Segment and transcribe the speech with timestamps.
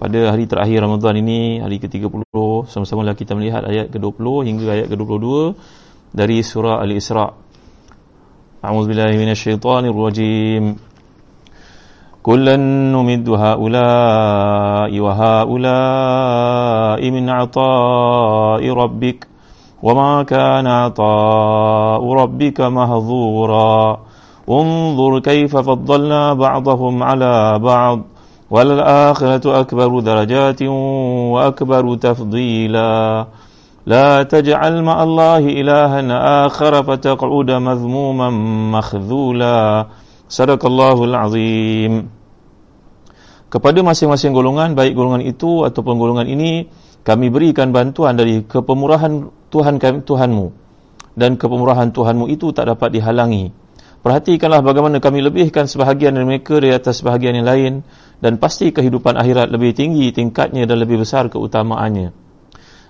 [0.00, 2.36] pada hari terakhir Ramadan ini hari ke-30
[2.68, 5.56] sama-sama lah kita melihat ayat ke-20 hingga ayat ke-22
[6.12, 7.32] dari surah Al-Isra.
[8.60, 10.76] A'udzu billahi minasyaitonir rajim.
[12.20, 19.24] Kullan numiddu haula'i wa haula'i min 'ata'i rabbik
[19.80, 24.06] wa ma kana 'ata'u rabbika mahdhura.
[24.50, 27.98] انظر كيف فضلنا بعضهم على بعض
[28.50, 30.60] والآخرة أكبر درجات
[31.34, 32.92] وأكبر تفضيلا
[33.86, 36.00] لا تجعل مع الله إلها
[36.46, 38.28] آخر فتقعد مذموما
[38.74, 39.58] مخذولا
[40.28, 41.92] صدق الله العظيم
[43.46, 46.66] kepada masing-masing golongan baik golongan itu ataupun golongan ini
[47.06, 50.46] kami berikan bantuan dari kepemurahan Tuhan kami Tuhanmu
[51.14, 53.54] dan kepemurahan Tuhanmu itu tak dapat dihalangi
[54.01, 57.73] perhatikanlah bagaimana kami lebihkan sebahagian dari mereka di atas sebahagian yang lain
[58.21, 62.13] dan pasti kehidupan akhirat lebih tinggi tingkatnya dan lebih besar keutamaannya.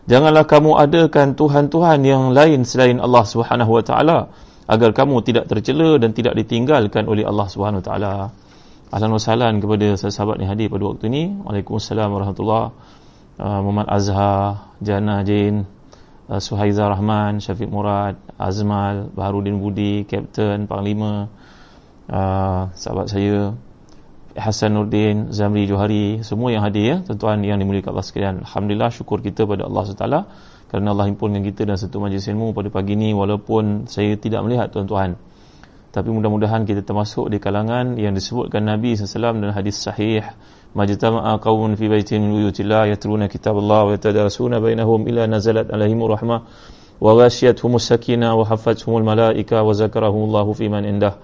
[0.09, 4.19] Janganlah kamu adakan tuhan-tuhan yang lain selain Allah Subhanahu wa taala
[4.65, 8.13] agar kamu tidak tercela dan tidak ditinggalkan oleh Allah Subhanahu wa taala.
[8.91, 11.23] Ahlan wa sahlan kepada sahabat yang hadir pada waktu ini.
[11.47, 12.75] Waalaikumsalam warahmatullahi
[13.39, 15.80] uh, Muhammad Azhar, Jana Jain, uh,
[16.39, 21.27] Suhaiza Rahman, Syafiq Murad, Azmal, Baharudin Budi, Kapten, Panglima,
[22.07, 23.57] uh, sahabat saya
[24.31, 28.35] Hasan Nurdin, Zamri Johari, semua yang hadir ya, tuan-tuan yang dimuliakan Allah sekalian.
[28.47, 30.07] Alhamdulillah syukur kita pada Allah SWT
[30.71, 34.71] kerana Allah himpunkan kita dan satu majlis ilmu pada pagi ini walaupun saya tidak melihat
[34.71, 35.19] tuan-tuan.
[35.91, 40.23] Tapi mudah-mudahan kita termasuk di kalangan yang disebutkan Nabi SAW dalam hadis sahih
[40.73, 46.47] qaumun fi baitin min buyutillah yatluna kitab Allah wa yatadarasuna bainahum ila nazalat alaihim rahmah
[47.01, 51.19] wa ghashiyatuhum sakinah wa hafathumul malaika wa zakarahumullahu fi man indah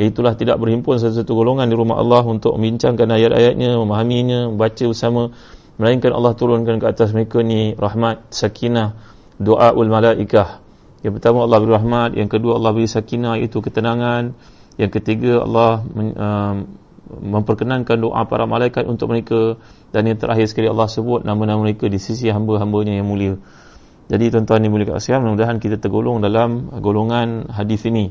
[0.00, 5.28] Iaitulah tidak berhimpun satu-satu golongan di rumah Allah untuk membincangkan ayat-ayatnya, memahaminya, membaca bersama.
[5.76, 8.96] Melainkan Allah turunkan ke atas mereka ni rahmat, sakinah,
[9.36, 10.64] doaul malaikah.
[11.04, 14.32] Yang pertama Allah beri rahmat, yang kedua Allah beri sakinah iaitu ketenangan.
[14.80, 16.56] Yang ketiga Allah um,
[17.18, 19.58] memperkenankan doa para malaikat untuk mereka
[19.90, 23.34] dan yang terakhir sekali Allah sebut nama-nama mereka di sisi hamba-hambanya yang mulia.
[24.10, 28.10] Jadi tuan-tuan yang mulia kat mudah-mudahan kita tergolong dalam golongan hadis ini.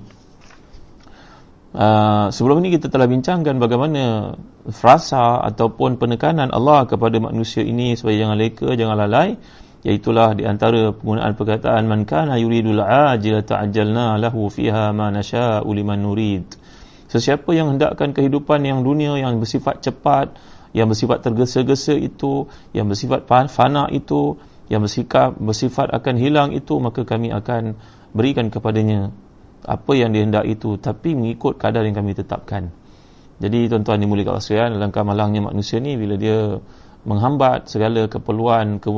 [1.69, 4.33] Uh, sebelum ini kita telah bincangkan bagaimana
[4.73, 9.37] frasa ataupun penekanan Allah kepada manusia ini supaya jangan leka, jangan lalai
[9.85, 16.03] iaitulah di antara penggunaan perkataan man kana yuridul ajila ta'ajjalna lahu fiha ma nasha'u liman
[16.03, 16.43] nurid
[17.09, 20.37] sesiapa yang hendakkan kehidupan yang dunia yang bersifat cepat
[20.71, 24.37] yang bersifat tergesa-gesa itu yang bersifat fana itu
[24.69, 27.73] yang bersifat bersifat akan hilang itu maka kami akan
[28.13, 29.09] berikan kepadanya
[29.65, 32.69] apa yang dihendak itu tapi mengikut kadar yang kami tetapkan.
[33.39, 36.59] Jadi tuan-tuan dimuliakan Allah sekalian langkah malangnya manusia ni bila dia
[37.07, 38.91] menghambat segala keperluan ke,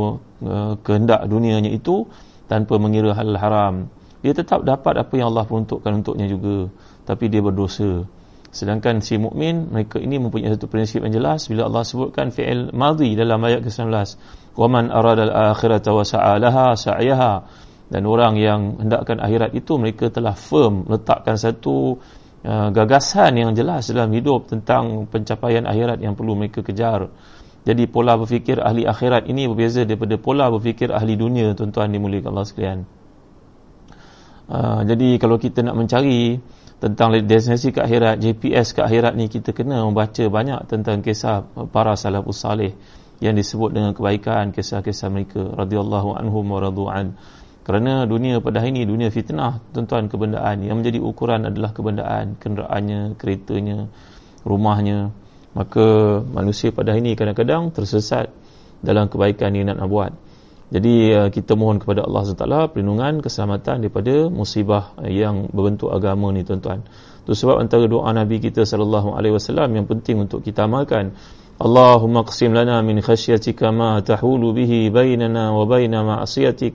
[0.82, 2.10] kehendak dunianya itu
[2.50, 3.88] tanpa mengira hal haram
[4.22, 6.70] dia tetap dapat apa yang Allah peruntukkan untuknya juga
[7.06, 8.06] tapi dia berdosa.
[8.52, 11.48] Sedangkan si mukmin mereka ini mempunyai satu prinsip yang jelas.
[11.48, 13.96] Bila Allah sebutkan fi'il madhi dalam ayat ke-19
[14.60, 17.34] wa man arada al-akhirata wa sa'alaha sa'yaha
[17.92, 22.00] dan orang yang hendakkan akhirat itu mereka telah firm letakkan satu
[22.44, 27.08] uh, gagasan yang jelas dalam hidup tentang pencapaian akhirat yang perlu mereka kejar.
[27.62, 32.48] Jadi pola berfikir ahli akhirat ini berbeza daripada pola berfikir ahli dunia tuan-tuan dimuliakan Allah
[32.48, 32.80] sekalian.
[34.52, 36.40] Uh, jadi kalau kita nak mencari
[36.82, 41.94] tentang destinasi ke akhirat JPS ke akhirat ni kita kena membaca banyak tentang kisah para
[41.94, 42.74] salafus salih
[43.22, 47.14] yang disebut dengan kebaikan kisah-kisah mereka radhiyallahu anhum wa radu'an
[47.62, 50.66] kerana dunia pada hari ini dunia fitnah tuan-tuan kebendaan.
[50.66, 53.86] Yang menjadi ukuran adalah kebendaan kenderaannya keretanya
[54.42, 55.14] rumahnya.
[55.54, 58.34] Maka manusia pada hari ini kadang-kadang tersesat
[58.82, 60.12] dalam kebaikan yang nak buat
[60.72, 66.32] jadi eh, kita mohon kepada Allah SWT perlindungan, keselamatan daripada musibah eh, yang berbentuk agama
[66.32, 66.88] ni tuan-tuan.
[67.28, 69.20] Itu sebab antara doa Nabi kita SAW
[69.68, 71.12] yang penting untuk kita amalkan.
[71.62, 76.74] Allahumma qsim lana min khasyatika ma tahulu bihi bainana wa baina ma'siyatik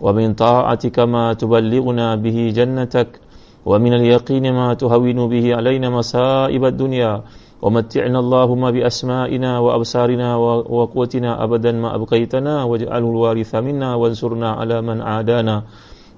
[0.00, 3.20] wa min ta'atika ma tuballighuna bihi jannatak
[3.66, 7.26] wa min al-yaqini ma tuhawinu bihi alayna masaibat dunya.
[7.61, 10.35] ومتعنا اللهم بأسمائنا وأبصارنا
[10.69, 15.63] وقوتنا أبدا ما أبقيتنا واجعله الوارث منا وانصرنا على من عادانا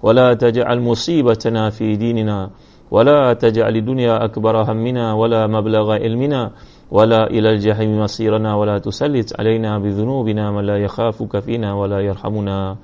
[0.03, 2.49] ولا تجعل مصيبتنا في ديننا
[2.91, 6.51] ولا تجعل الدنيا أكبر همنا ولا مبلغ علمنا
[6.91, 12.77] ولا إلى الجحيم مصيرنا ولا تسلط علينا بذنوبنا من لا يخافك فينا ولا يرحمنا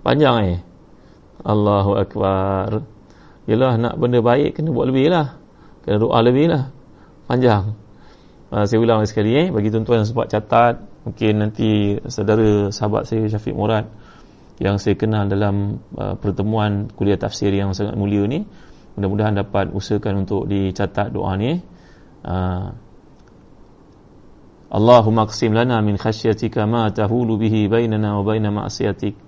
[0.00, 0.60] panjang eh
[1.44, 2.84] Allahu Akbar
[3.48, 5.40] Yelah nak benda baik kena buat lebih lah
[5.84, 6.68] Kena doa lebih lah
[7.24, 7.76] Panjang
[8.55, 9.47] Ah, saya ulang sekali eh.
[9.51, 13.91] Bagi tuan-tuan yang sempat catat mungkin nanti saudara sahabat saya Syafiq Murad
[14.63, 18.47] yang saya kenal dalam uh, pertemuan kuliah tafsir yang sangat mulia ni
[18.95, 21.59] mudah-mudahan dapat usahakan untuk dicatat doa ni
[22.23, 22.71] uh,
[24.71, 29.19] Allahumma qsim lana min khasyatika ma tahulu bihi bainana wa baina ma'siyatik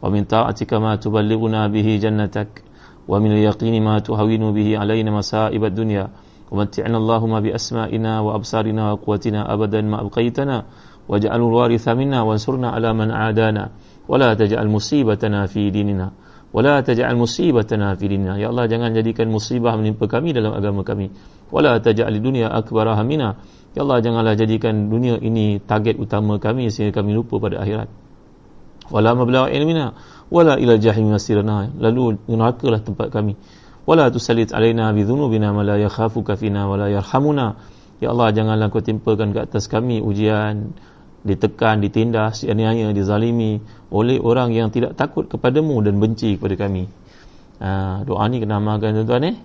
[0.00, 2.64] wa min ta'atika ma tuballighuna bihi jannatak
[3.04, 6.29] wa min al-yaqini ma tuhawinu bihi alaina masa'ibad dunya dunya.
[6.51, 10.57] ومتعنا اللهم بأسمائنا وأبصارنا وقوتنا أبدا ما أبقيتنا
[11.09, 13.63] واجعل الوارث منا وانصرنا على من عادانا
[14.09, 16.07] ولا تجعل مصيبتنا في ديننا
[16.53, 21.09] ولا تجعل مصيبتنا في ديننا يا الله jangan jadikan musibah menimpa kami dalam agama kami
[21.49, 23.29] ولا تجعل الدنيا أكبر همنا
[23.75, 27.91] ya Allah janganlah jadikan dunia ini target utama kami sehingga kami lupa pada akhirat
[28.87, 29.91] wala mablagh ilmina
[30.31, 33.35] wala ila jahim masirna lalu neraka lah tempat kami
[33.90, 37.58] wala tusallit alaina bi dhunubina ma la yakhafuka fina wala yarhamuna
[37.98, 40.70] ya Allah janganlah kau timpakan ke atas kami ujian
[41.26, 43.58] ditekan ditindas dianiaya dizalimi
[43.90, 46.86] oleh orang yang tidak takut kepadamu dan benci kepada kami
[47.58, 49.36] ha, doa ni kena amalkan tuan-tuan eh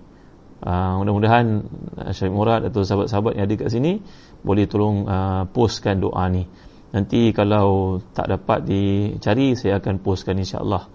[0.62, 1.66] ha, mudah-mudahan
[2.14, 3.98] Syekh Murad atau sahabat-sahabat yang ada kat sini
[4.46, 6.46] boleh tolong uh, postkan doa ni
[6.96, 10.88] Nanti kalau tak dapat dicari saya akan postkan insya-Allah.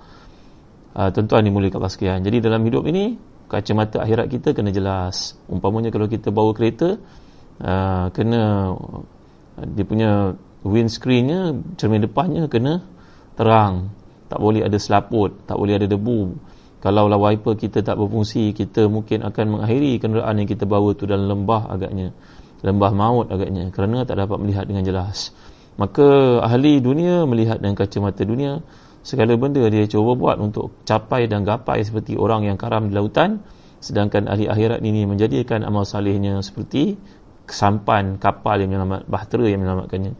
[0.96, 2.24] Uh, tuan-tuan ni mulia Allah sekian.
[2.24, 3.20] Jadi dalam hidup ini
[3.50, 5.34] kacamata akhirat kita kena jelas.
[5.50, 6.96] Umpamanya kalau kita bawa kereta
[7.58, 8.72] uh, kena
[9.74, 12.86] dia punya windscreennya cermin depannya kena
[13.34, 13.90] terang.
[14.30, 16.38] Tak boleh ada selaput, tak boleh ada debu.
[16.80, 21.04] Kalau lah wiper kita tak berfungsi, kita mungkin akan mengakhiri kenderaan yang kita bawa tu
[21.04, 22.14] dalam lembah agaknya.
[22.62, 25.34] Lembah maut agaknya kerana tak dapat melihat dengan jelas
[25.80, 28.60] maka ahli dunia melihat dengan kacamata dunia
[29.00, 33.40] segala benda dia cuba buat untuk capai dan gapai seperti orang yang karam di lautan.
[33.80, 37.00] Sedangkan ahli akhirat ini menjadikan amal salihnya seperti
[37.48, 40.12] kesampan kapal yang menyelamat bahtera yang menyelamatkannya.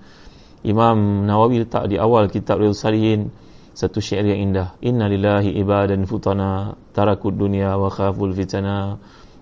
[0.64, 3.32] Imam Nawawi letak di awal kitab Riyadhus Salihin
[3.76, 4.76] satu syair yang indah.
[4.80, 8.96] Inna lillahi ibadan futana tarakud dunya wa khaful fitana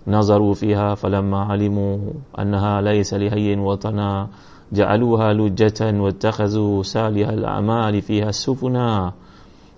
[0.06, 4.30] nazaru fiha falamma alimu annaha laysa lihayyin watana
[4.70, 9.16] ja'aluha lujatan wattakhazu salihal a'mali fiha sufuna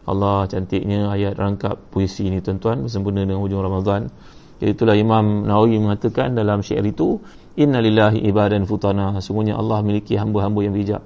[0.08, 4.08] Allah cantiknya ayat rangkap puisi ini tuan-tuan bersempena dengan hujung Ramadan.
[4.60, 7.16] Itulah Imam Nawawi mengatakan dalam syair itu
[7.56, 9.16] inna lillahi ibadan futana.
[9.24, 11.00] Semuanya Allah miliki hamba-hamba yang bijak.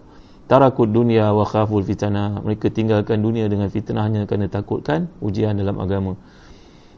[0.50, 2.42] Tarakud dunia wa khaful fitana.
[2.42, 6.18] Mereka tinggalkan dunia dengan fitnahnya kerana takutkan ujian dalam agama.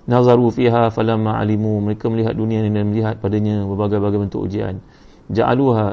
[0.08, 1.84] Nazaru fiha falamma alimu.
[1.84, 4.80] Mereka melihat dunia ini dan melihat padanya berbagai-bagai bentuk ujian.
[5.28, 5.86] Ja'aluha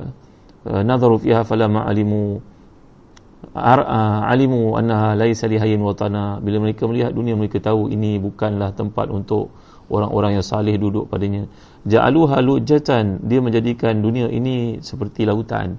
[0.70, 2.53] eh, nazaru fiha falamma alimu
[3.52, 6.40] alimu annaha laisa lihayyin watana.
[6.40, 9.52] Bila mereka melihat dunia mereka tahu ini bukanlah tempat untuk
[9.92, 11.46] orang-orang yang salih duduk padanya.
[11.84, 15.76] Ja'aluha lujatan dia menjadikan dunia ini seperti lautan.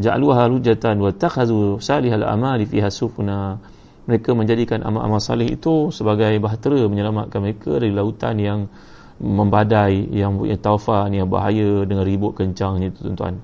[0.00, 3.60] Ja'aluha lujatan wa takhazu salihal amali fiha sufuna.
[4.08, 8.60] Mereka menjadikan amal-amal salih itu sebagai bahtera menyelamatkan mereka dari lautan yang
[9.20, 13.42] membadai yang punya taufan yang bahaya dengan ribut kencangnya itu tuan-tuan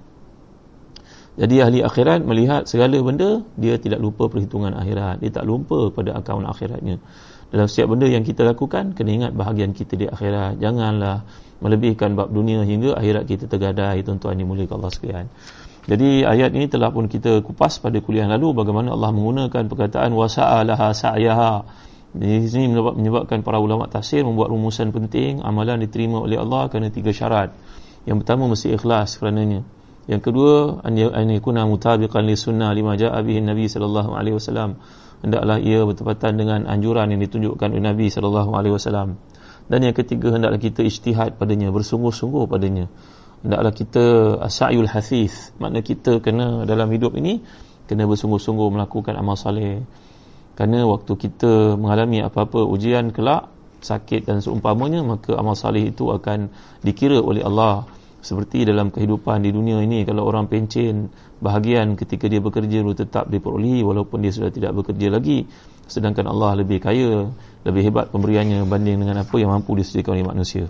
[1.34, 5.18] jadi ahli akhirat melihat segala benda dia tidak lupa perhitungan akhirat.
[5.18, 7.02] Dia tak lupa pada akaun akhiratnya.
[7.50, 10.62] Dalam setiap benda yang kita lakukan kena ingat bahagian kita di akhirat.
[10.62, 11.26] Janganlah
[11.58, 15.26] melebihkan bab dunia hingga akhirat kita tergadai tuan-tuan dimuliakan Allah sekalian.
[15.84, 20.94] Jadi ayat ini telah pun kita kupas pada kuliah lalu bagaimana Allah menggunakan perkataan wasa'alaha
[20.94, 21.54] sa'yaha.
[22.14, 27.10] Di sini menyebabkan para ulama tafsir membuat rumusan penting amalan diterima oleh Allah kerana tiga
[27.10, 27.50] syarat.
[28.06, 29.66] Yang pertama mesti ikhlas kerananya.
[30.04, 30.94] Yang kedua an
[31.32, 34.80] yakuna mutabiqan li sunnah lima jaa bihi Nabi sallallahu alaihi wasallam.
[35.25, 39.16] Hendaklah ia bertepatan dengan anjuran yang ditunjukkan oleh Nabi sallallahu alaihi wasallam.
[39.64, 42.92] Dan yang ketiga hendaklah kita ijtihad padanya, bersungguh-sungguh padanya.
[43.40, 44.04] Hendaklah kita
[44.44, 47.40] asyul hasith, makna kita kena dalam hidup ini
[47.84, 49.84] kena bersungguh-sungguh melakukan amal soleh
[50.54, 53.50] kerana waktu kita mengalami apa-apa ujian kelak
[53.84, 56.49] sakit dan seumpamanya maka amal salih itu akan
[56.80, 57.84] dikira oleh Allah
[58.24, 61.12] seperti dalam kehidupan di dunia ini kalau orang pencen
[61.44, 65.44] bahagian ketika dia bekerja baru tetap diperolehi walaupun dia sudah tidak bekerja lagi.
[65.84, 67.28] Sedangkan Allah lebih kaya
[67.68, 70.64] lebih hebat pemberiannya banding dengan apa yang mampu disediakan oleh manusia.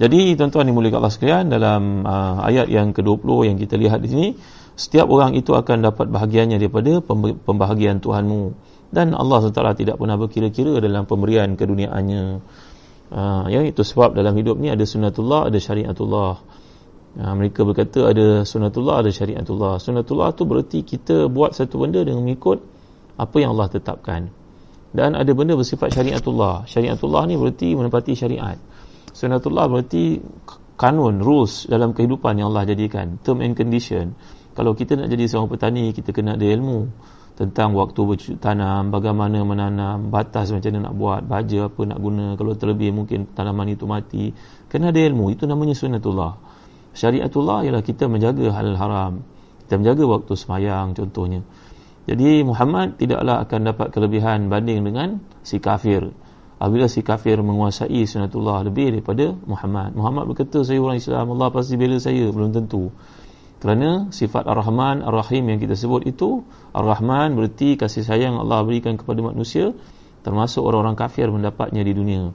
[0.00, 4.28] Jadi tuan-tuan dimuliakan Allah sekalian dalam uh, ayat yang ke-20 yang kita lihat di sini
[4.72, 7.04] setiap orang itu akan dapat bahagiannya daripada
[7.44, 8.72] pembahagian Tuhanmu.
[8.92, 12.22] Dan Allah SWT tidak pernah berkira-kira dalam pemberian keduniaannya
[13.12, 16.34] uh, ya itu sebab dalam hidup ni ada sunnatullah ada syariatullah.
[17.12, 19.76] Uh, mereka berkata ada sunnatullah ada syariatullah.
[19.76, 22.64] Sunnatullah tu bererti kita buat satu benda dengan mengikut
[23.20, 24.32] apa yang Allah tetapkan.
[24.92, 26.64] Dan ada benda bersifat syariatullah.
[26.68, 28.56] Syariatullah ni bererti menepati syariat.
[29.12, 30.20] Sunnatullah bererti
[30.80, 33.20] kanun rules dalam kehidupan yang Allah jadikan.
[33.20, 34.16] Term and condition.
[34.52, 36.92] Kalau kita nak jadi seorang petani kita kena ada ilmu
[37.42, 42.38] tentang waktu bercucuk tanam, bagaimana menanam, batas macam mana nak buat, baja apa nak guna,
[42.38, 44.30] kalau terlebih mungkin tanaman itu mati.
[44.70, 46.38] Kena ada ilmu, itu namanya sunnatullah.
[46.94, 49.26] Syariatullah ialah kita menjaga hal haram.
[49.66, 51.42] Kita menjaga waktu semayang contohnya.
[52.06, 56.14] Jadi Muhammad tidaklah akan dapat kelebihan banding dengan si kafir.
[56.62, 59.98] Apabila si kafir menguasai sunnatullah lebih daripada Muhammad.
[59.98, 62.94] Muhammad berkata saya orang Islam, Allah pasti bela saya, belum tentu
[63.62, 66.42] kerana sifat Ar-Rahman, Ar-Rahim yang kita sebut itu
[66.74, 69.70] Ar-Rahman berarti kasih sayang Allah berikan kepada manusia
[70.26, 72.34] termasuk orang-orang kafir mendapatnya di dunia.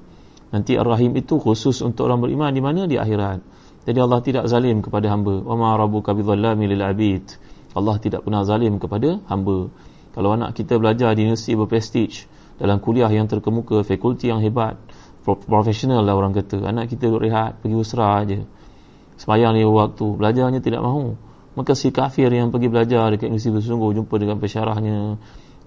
[0.55, 2.87] Nanti Ar-Rahim itu khusus untuk orang beriman di mana?
[2.87, 3.43] di akhirat.
[3.83, 5.43] Jadi Allah tidak zalim kepada hamba.
[5.43, 7.35] Wa ma rabbuka bidzallami lil abid.
[7.75, 9.67] Allah tidak pernah zalim kepada hamba.
[10.15, 12.23] Kalau anak kita belajar di universiti berprestige
[12.55, 14.79] dalam kuliah yang terkemuka fakulti yang hebat
[15.27, 16.63] profesional lah orang kata.
[16.63, 18.47] Anak kita duduk rehat pergi usra aja
[19.17, 21.17] semayang lima waktu belajarnya tidak mahu.
[21.57, 25.17] Maka si kafir yang pergi belajar dekat universiti bersungguh jumpa dengan pesyarahnya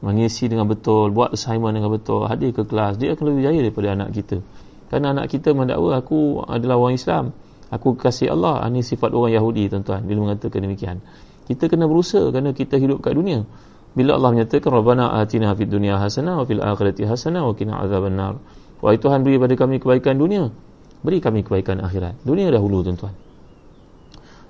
[0.00, 3.88] mengisi dengan betul buat assignment dengan betul hadir ke kelas dia akan lebih jaya daripada
[3.98, 4.38] anak kita.
[4.86, 7.34] Kerana anak kita mendakwa aku adalah orang Islam.
[7.70, 8.66] Aku kasih Allah.
[8.66, 11.02] Ini sifat orang Yahudi tuan-tuan bila mengatakan demikian.
[11.46, 13.46] Kita kena berusaha kerana kita hidup kat dunia.
[13.94, 18.38] Bila Allah menyatakan Rabbana atina fid dunya hasanah wa fil akhirati hasanah wa qina azabannar.
[18.78, 20.50] Wahai Tuhan beri pada kami kebaikan dunia.
[21.02, 22.22] Beri kami kebaikan akhirat.
[22.22, 23.29] Dunia dahulu tuan-tuan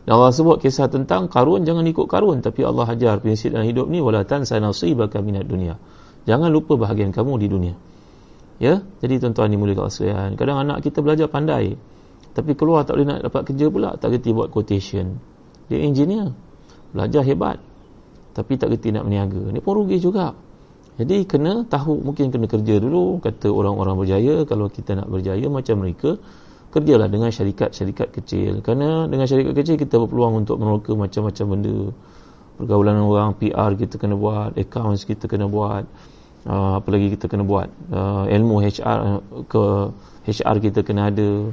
[0.08, 3.86] dan Allah sebut kisah tentang karun jangan ikut karun tapi Allah ajar prinsip dalam hidup
[3.92, 5.76] ni wala tansa nasibaka minad dunia.
[6.24, 7.74] Jangan lupa bahagian kamu di dunia.
[8.60, 10.36] Ya, jadi tuan-tuan ni mulia sekalian.
[10.36, 11.76] Kadang anak kita belajar pandai
[12.30, 15.18] tapi keluar tak boleh nak dapat kerja pula, tak reti buat quotation.
[15.66, 16.32] Dia engineer.
[16.92, 17.58] Belajar hebat
[18.32, 19.52] tapi tak reti nak meniaga.
[19.52, 20.32] Ni pun rugi juga.
[21.00, 25.80] Jadi kena tahu mungkin kena kerja dulu kata orang-orang berjaya kalau kita nak berjaya macam
[25.80, 26.20] mereka
[26.70, 28.62] kerjalah dengan syarikat-syarikat kecil.
[28.62, 31.78] Kerana dengan syarikat kecil kita berpeluang untuk meroka macam-macam benda.
[32.60, 35.88] Pergaulan orang PR kita kena buat accounts kita kena buat
[36.44, 37.72] uh, apa lagi kita kena buat?
[37.88, 39.62] Uh, ilmu HR ke
[40.28, 41.48] HR kita kena ada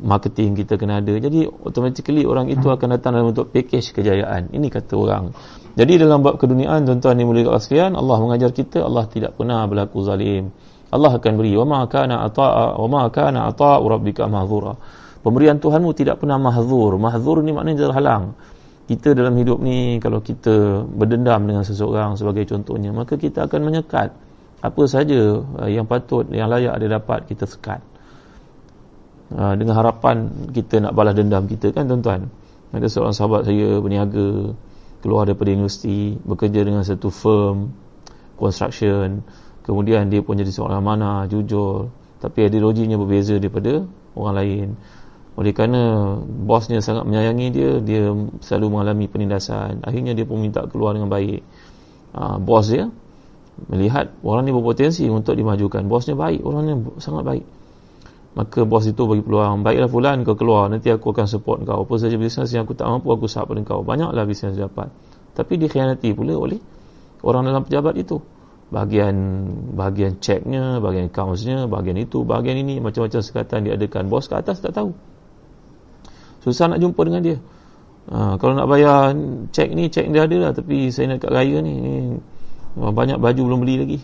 [0.00, 1.12] marketing kita kena ada.
[1.16, 4.52] Jadi automatically orang itu akan datang dalam bentuk package kejayaan.
[4.52, 5.32] Ini kata orang.
[5.76, 10.02] Jadi dalam bab keduniaan tuan-tuan yang mulia sekalian Allah mengajar kita Allah tidak pernah berlaku
[10.02, 10.50] zalim
[10.88, 14.76] Allah akan beri wa ma kana ata'a wa ma kana ata'u rabbika mahdzura
[15.20, 18.38] pemberian Tuhanmu tidak pernah mahdzur mahdzur ni maknanya terhalang
[18.88, 24.16] kita dalam hidup ni kalau kita berdendam dengan seseorang sebagai contohnya maka kita akan menyekat.
[24.58, 27.84] Apa saja uh, yang patut yang layak ada dapat kita sekat.
[29.28, 32.32] Uh, dengan harapan kita nak balas dendam kita kan tuan-tuan?
[32.72, 34.56] Ada seorang sahabat saya berniaga
[35.04, 37.68] keluar daripada universiti bekerja dengan satu firm
[38.40, 39.20] construction
[39.68, 41.92] kemudian dia pun jadi seorang mana jujur.
[42.24, 43.84] Tapi ideologinya berbeza daripada
[44.16, 44.68] orang lain.
[45.38, 48.10] Oleh kerana bosnya sangat menyayangi dia dia
[48.42, 49.84] selalu mengalami penindasan.
[49.84, 51.44] Akhirnya dia pun minta keluar dengan baik.
[52.16, 52.88] Ha, bos dia
[53.68, 55.84] melihat orang ni berpotensi untuk dimajukan.
[55.86, 57.44] Bosnya baik orang ni sangat baik.
[58.34, 60.66] Maka bos itu bagi peluang baiklah fulan kau keluar.
[60.72, 61.86] Nanti aku akan support kau.
[61.86, 63.86] Apa saja bisnes yang aku tak mampu aku sahab pada kau.
[63.86, 64.90] Banyaklah bisnes dapat.
[65.38, 66.58] Tapi dikhianati pula oleh
[67.22, 68.18] orang dalam pejabat itu
[68.68, 69.16] bahagian
[69.72, 74.12] bahagian checknya, bahagian accountsnya, bahagian itu, bahagian ini, macam-macam sekatan diadakan.
[74.12, 74.92] Bos ke atas tak tahu.
[76.44, 77.38] Susah nak jumpa dengan dia.
[78.08, 79.12] Ha, kalau nak bayar
[79.52, 80.52] cek ni, cek dia ada lah.
[80.56, 81.94] Tapi saya nak kat raya ni, ni
[82.76, 83.98] banyak baju belum beli lagi.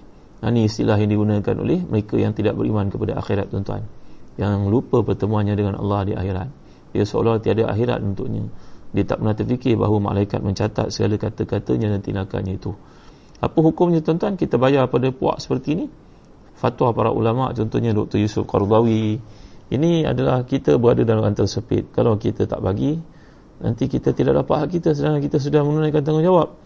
[0.45, 3.85] Ha, ni istilah yang digunakan oleh mereka yang tidak beriman kepada akhirat tuan-tuan.
[4.37, 6.49] Yang lupa pertemuannya dengan Allah di akhirat.
[6.93, 8.45] Dia seolah tiada akhirat untuknya.
[8.95, 12.77] Dia tak pernah terfikir bahawa malaikat mencatat segala kata-katanya dan tindakannya itu.
[13.45, 15.87] Apa hukumnya tuan-tuan kita bayar pada puak seperti ini?
[16.57, 18.17] Fatwa para ulama contohnya Dr.
[18.17, 19.21] Yusuf Qardawi.
[19.69, 21.93] Ini adalah kita berada dalam rantai sepit.
[21.93, 22.97] Kalau kita tak bagi,
[23.61, 26.57] nanti kita tidak dapat hak kita sedangkan kita sudah menunaikan tanggungjawab.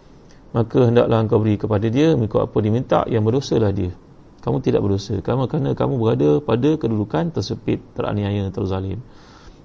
[0.55, 3.91] Maka hendaklah engkau beri kepada dia mengikut apa diminta yang berdosalah dia.
[4.39, 5.19] Kamu tidak berdosa.
[5.19, 9.03] Kamu kerana kamu berada pada kedudukan tersepit, teraniaya, terzalim.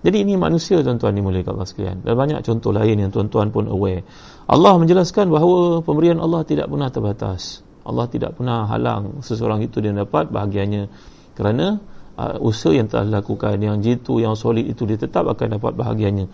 [0.04, 1.98] Jadi ini manusia tuan-tuan dimuliakan Allah sekalian.
[2.04, 4.04] Dan banyak contoh lain yang tuan-tuan pun aware.
[4.52, 7.64] Allah menjelaskan bahawa pemberian Allah tidak pernah terbatas.
[7.88, 10.92] Allah tidak pernah halang seseorang itu dia dapat bahagiannya.
[11.40, 11.80] Kerana
[12.20, 16.28] uh, usaha yang telah dilakukan, yang jitu, yang solid itu dia tetap akan dapat bahagiannya.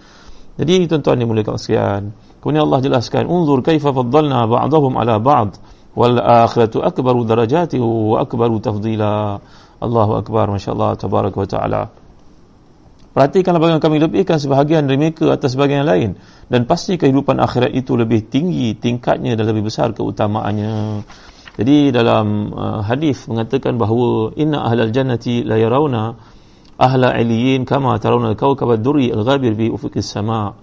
[0.57, 2.03] Jadi tuan-tuan dimuliakan Allah sekalian.
[2.41, 5.61] Kemudian Allah jelaskan, Unzur kaifa faddalna ba'dahum ala ba'd
[5.93, 9.37] wal akhiratu akbaru darajatihi wa akbaru tafdila.
[9.79, 11.98] Allahu akbar, masya-Allah, tabaraka wa ta'ala.
[13.09, 16.09] Perhatikanlah bagaimana kami lebihkan sebahagian dari mereka atas sebahagian yang lain.
[16.45, 21.01] Dan pasti kehidupan akhirat itu lebih tinggi tingkatnya dan lebih besar keutamaannya.
[21.59, 26.15] Jadi dalam uh, hadis mengatakan bahawa inna ahlal jannati la yarawna
[26.79, 30.55] ahla iliyin kama tarawna al-kawkab ad-durri al-ghabir fi ufuqis sama.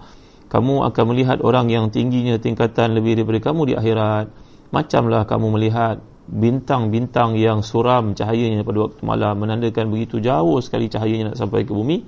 [0.47, 4.31] Kamu akan melihat orang yang tingginya tingkatan lebih daripada kamu di akhirat.
[4.71, 5.99] Macamlah kamu melihat
[6.31, 11.71] bintang-bintang yang suram cahayanya pada waktu malam menandakan begitu jauh sekali cahayanya nak sampai ke
[11.71, 12.03] bumi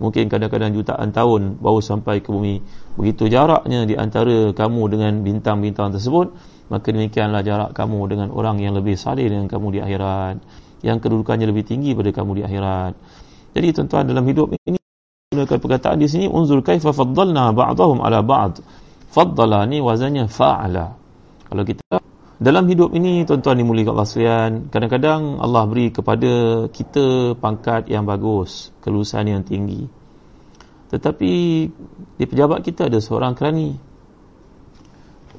[0.00, 2.64] mungkin kadang-kadang jutaan tahun baru sampai ke bumi.
[2.96, 6.32] Begitu jaraknya di antara kamu dengan bintang-bintang tersebut
[6.72, 10.40] maka demikianlah jarak kamu dengan orang yang lebih salih dengan kamu di akhirat.
[10.80, 12.92] Yang kedudukannya lebih tinggi pada kamu di akhirat.
[13.52, 14.80] Jadi tuan-tuan dalam hidup ini
[15.30, 18.64] gunakan perkataan di sini unzur kaifa faddalna ba'dahum ala ba'd.
[19.10, 20.86] Faddala ni wazannya fa'ala.
[21.50, 21.98] Kalau kita
[22.40, 28.72] dalam hidup ini tuan-tuan dimuliakan Allah sekalian kadang-kadang Allah beri kepada kita pangkat yang bagus
[28.80, 29.84] kelulusan yang tinggi.
[30.88, 31.32] Tetapi
[32.16, 33.76] di pejabat kita ada seorang kerani.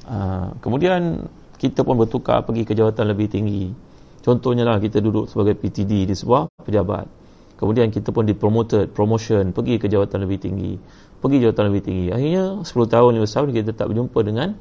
[0.05, 1.25] Uh, kemudian
[1.58, 3.74] kita pun bertukar pergi ke jawatan lebih tinggi.
[4.22, 7.10] Contohnya lah kita duduk sebagai PTD di sebuah pejabat.
[7.58, 10.77] Kemudian kita pun dipromoted promotion pergi ke jawatan lebih tinggi.
[11.17, 12.05] Pergi jawatan lebih tinggi.
[12.13, 14.53] Akhirnya 10 tahun 15 tahun kita tak berjumpa dengan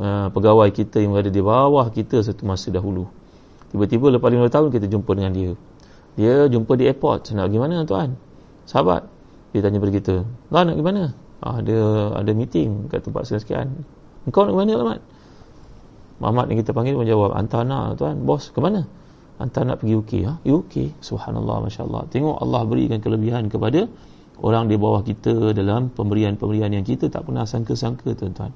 [0.00, 3.08] uh, pegawai kita yang berada di bawah kita satu masa dahulu.
[3.72, 5.50] Tiba-tiba lepas 5 tahun kita jumpa dengan dia.
[6.16, 7.28] Dia jumpa di airport.
[7.36, 8.16] Nak pergi mana tuan?
[8.64, 9.04] Sahabat.
[9.52, 10.14] Dia tanya pada kita
[10.52, 11.04] lah nak pergi mana?
[11.40, 11.78] Ah, ada
[12.16, 13.72] ada meeting kat tempat sekian-sekian.
[14.28, 15.00] Engkau nak ke mana Ahmad?
[16.16, 18.20] Muhammad yang kita panggil pun jawab hantar nak tuan.
[18.24, 18.88] Bos ke mana?
[19.36, 20.40] Hantar nak pergi UK ha?
[20.40, 23.84] UK subhanallah Masya Allah tengok Allah berikan kelebihan kepada
[24.40, 28.48] orang di bawah kita dalam pemberian-pemberian yang kita tak pernah sangka-sangka tuan-tuan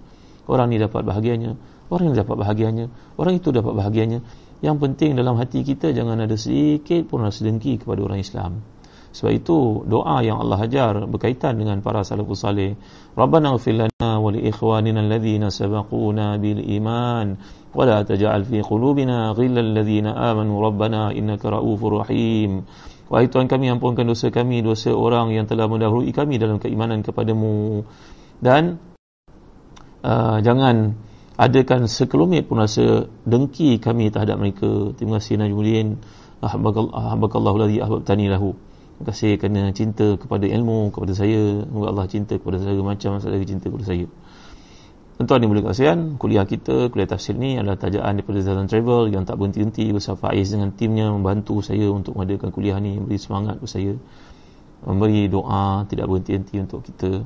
[0.50, 1.54] orang ni dapat bahagiannya
[1.90, 2.86] orang ni dapat bahagiannya
[3.18, 4.20] orang itu dapat bahagiannya.
[4.60, 8.60] Yang penting dalam hati kita jangan ada sedikit pun rasa dengki kepada orang Islam.
[9.10, 12.78] Sebab itu doa yang Allah ajar berkaitan dengan para salafus salih
[13.18, 17.34] Rabbana ighfir lana wa li ikhwanina alladhina sabaquna bil iman
[17.74, 22.62] wa la taj'al fi qulubina ghillal ladzina amanu rabbana innaka raufur rahim.
[23.10, 27.82] Wahai Tuhan kami ampunkan dosa kami dosa orang yang telah mendahului kami dalam keimanan kepadamu.
[28.38, 28.78] Dan
[30.04, 30.96] uh, jangan
[31.40, 34.92] adakan sekelumit pun rasa dengki kami terhadap mereka.
[34.96, 35.96] Terima kasih Najmuddin
[36.44, 38.52] ahbakallahu ladhi ahbabtani lahu.
[39.00, 41.64] Terima kasih kerana cinta kepada ilmu kepada saya.
[41.64, 44.04] Semoga Allah cinta kepada saya macam saya cinta kepada saya.
[45.20, 49.28] Tuan-tuan yang boleh kasihan, kuliah kita, kuliah tafsir ni adalah tajaan daripada Zalan Travel yang
[49.28, 53.68] tak berhenti-henti bersama Faiz dengan timnya membantu saya untuk mengadakan kuliah ni, memberi semangat kepada
[53.68, 54.00] saya,
[54.80, 57.20] memberi doa, tidak berhenti-henti untuk kita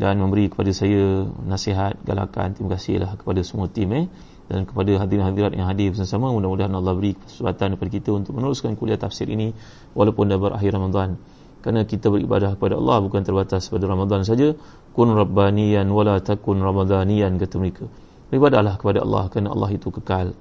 [0.00, 2.56] dan memberi kepada saya nasihat, galakan.
[2.56, 4.08] Terima kasihlah kepada semua tim eh
[4.48, 6.32] dan kepada hadirin-hadirat yang hadir bersama-sama.
[6.32, 9.52] Mudah-mudahan Allah beri kesempatan kepada kita untuk meneruskan kuliah tafsir ini
[9.92, 11.20] walaupun dah berakhir Ramadan.
[11.60, 14.56] Kerana kita beribadah kepada Allah bukan terbatas pada Ramadan saja.
[14.96, 17.84] Kun rabbaniyan wala takun ramadaniyan kata mereka.
[18.32, 20.32] Beribadahlah kepada Allah kerana Allah itu kekal.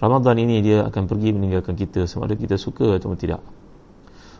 [0.00, 3.44] Ramadan ini dia akan pergi meninggalkan kita sama ada kita suka atau tidak.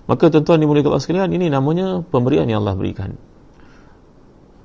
[0.09, 3.17] Maka tuan-tuan dimuliakan sekalian, ini namanya pemberian yang Allah berikan.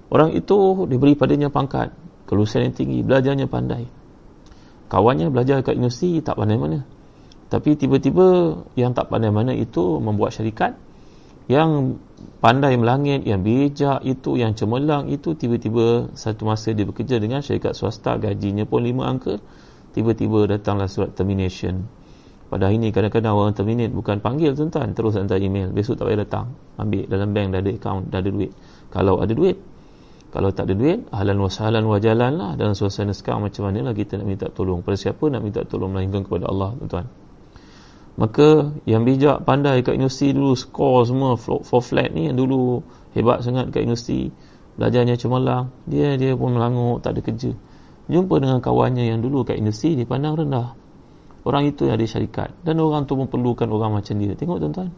[0.10, 1.94] Orang itu diberi padanya pangkat,
[2.26, 3.86] kelulusan yang tinggi, belajarnya pandai.
[4.90, 6.82] Kawannya belajar kat universiti tak pandai mana.
[7.50, 10.74] Tapi tiba-tiba yang tak pandai mana itu membuat syarikat
[11.50, 11.98] yang
[12.42, 17.74] pandai melangit, yang bijak itu, yang cemerlang itu tiba-tiba satu masa dia bekerja dengan syarikat
[17.74, 19.42] swasta gajinya pun lima angka
[19.94, 21.90] tiba-tiba datanglah surat termination.
[22.50, 25.70] Pada hari ini kadang-kadang orang terminate bukan panggil tuan-tuan terus hantar email.
[25.70, 26.58] Besok tak payah datang.
[26.82, 28.52] Ambil dalam bank dah ada account dah ada duit.
[28.90, 29.58] Kalau ada duit
[30.30, 32.52] kalau tak ada duit ahlan wa sahlan wa jalan lah.
[32.54, 34.86] Dalam suasana sekarang macam mana lah kita nak minta tolong.
[34.86, 37.10] Pada siapa nak minta tolong melainkan kepada Allah tuan-tuan?
[38.20, 42.86] Maka yang bijak pandai kat universiti dulu skor semua for flat ni yang dulu
[43.18, 44.30] hebat sangat kat universiti.
[44.78, 45.74] Belajarnya cemerlang.
[45.90, 47.52] Dia dia pun melanguk tak ada kerja.
[48.06, 50.78] Jumpa dengan kawannya yang dulu kat universiti dipandang rendah.
[51.42, 52.54] Orang itu yang ada syarikat.
[52.62, 54.38] Dan orang tu memerlukan orang macam dia.
[54.38, 54.94] Tengok tuan-tuan.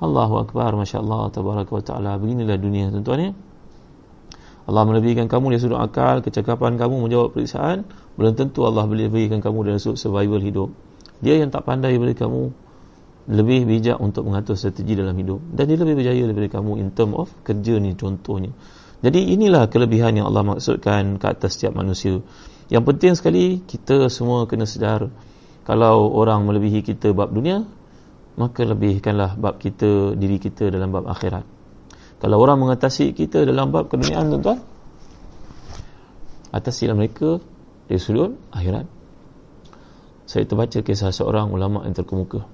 [0.00, 2.12] Allahu Akbar Masya Allah Tabaraka wa Ta'ala.
[2.16, 3.32] Beginilah dunia tuan-tuan ya
[4.62, 7.82] Allah melebihkan kamu dari sudut akal, kecakapan kamu menjawab periksaan,
[8.14, 10.70] belum tentu Allah boleh berikan kamu dari sudut survival hidup.
[11.18, 12.42] Dia yang tak pandai daripada kamu,
[13.30, 15.42] lebih bijak untuk mengatur strategi dalam hidup.
[15.50, 18.50] Dan dia lebih berjaya daripada kamu in term of kerja ni contohnya.
[19.02, 22.22] Jadi inilah kelebihan yang Allah maksudkan ke atas setiap manusia.
[22.70, 25.10] Yang penting sekali kita semua kena sedar.
[25.66, 27.66] Kalau orang melebihi kita bab dunia
[28.36, 31.61] maka lebihkanlah bab kita diri kita dalam bab akhirat
[32.22, 34.62] kalau orang mengatasi kita dalam bab keduniaan tuan-tuan
[36.54, 37.42] atasilah mereka
[37.90, 38.86] dari sudut akhirat.
[40.30, 42.46] Saya terbaca kisah seorang ulama yang terkemuka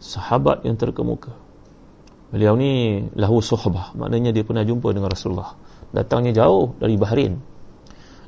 [0.00, 1.36] sahabat yang terkemuka.
[2.32, 5.54] Beliau ni lahu suhbah maknanya dia pernah jumpa dengan Rasulullah.
[5.92, 7.38] Datangnya jauh dari Bahrain.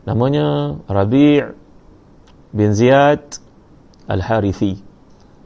[0.05, 1.41] Namanya Rabi'
[2.53, 3.39] bin Ziyad
[4.11, 4.77] Al-Harithi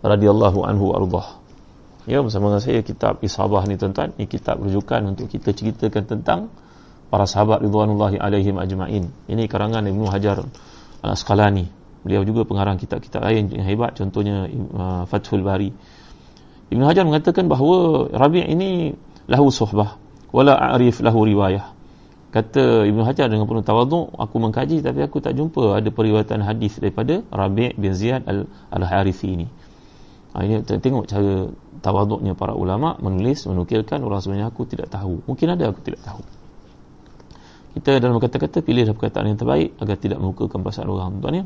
[0.00, 1.45] radhiyallahu anhu ardah
[2.06, 4.14] ya bersama dengan saya kitab Ishabah ni tuan-tuan.
[4.16, 6.40] Ni kitab rujukan untuk kita ceritakan tentang
[7.10, 9.10] para sahabat ridwanullahi alaihim ajma'in.
[9.26, 10.46] Ini karangan Ibnu Hajar
[11.02, 11.66] Al-Asqalani
[12.06, 13.98] beliau juga pengarang kitab-kitab lain yang hebat.
[13.98, 15.74] Contohnya uh, Fathul Bari.
[16.70, 18.94] Ibn Hajar mengatakan bahawa Rabi' ini
[19.26, 19.98] lahu suhbah
[20.30, 21.74] wala a'rif lahu riwayah.
[22.30, 26.78] Kata Ibn Hajar dengan penuh tawaduk aku mengkaji tapi aku tak jumpa ada periwayatan hadis
[26.78, 28.26] daripada Rabi' bin Ziyad
[28.70, 29.46] al-Harithi ini
[30.44, 31.48] ini tengok cara
[31.80, 36.20] tawaduknya para ulama menulis menukilkan orang sebenarnya aku tidak tahu mungkin ada aku tidak tahu
[37.76, 41.44] kita dalam kata-kata pilih perkataan yang terbaik agar tidak melukakan perasaan orang tuan ya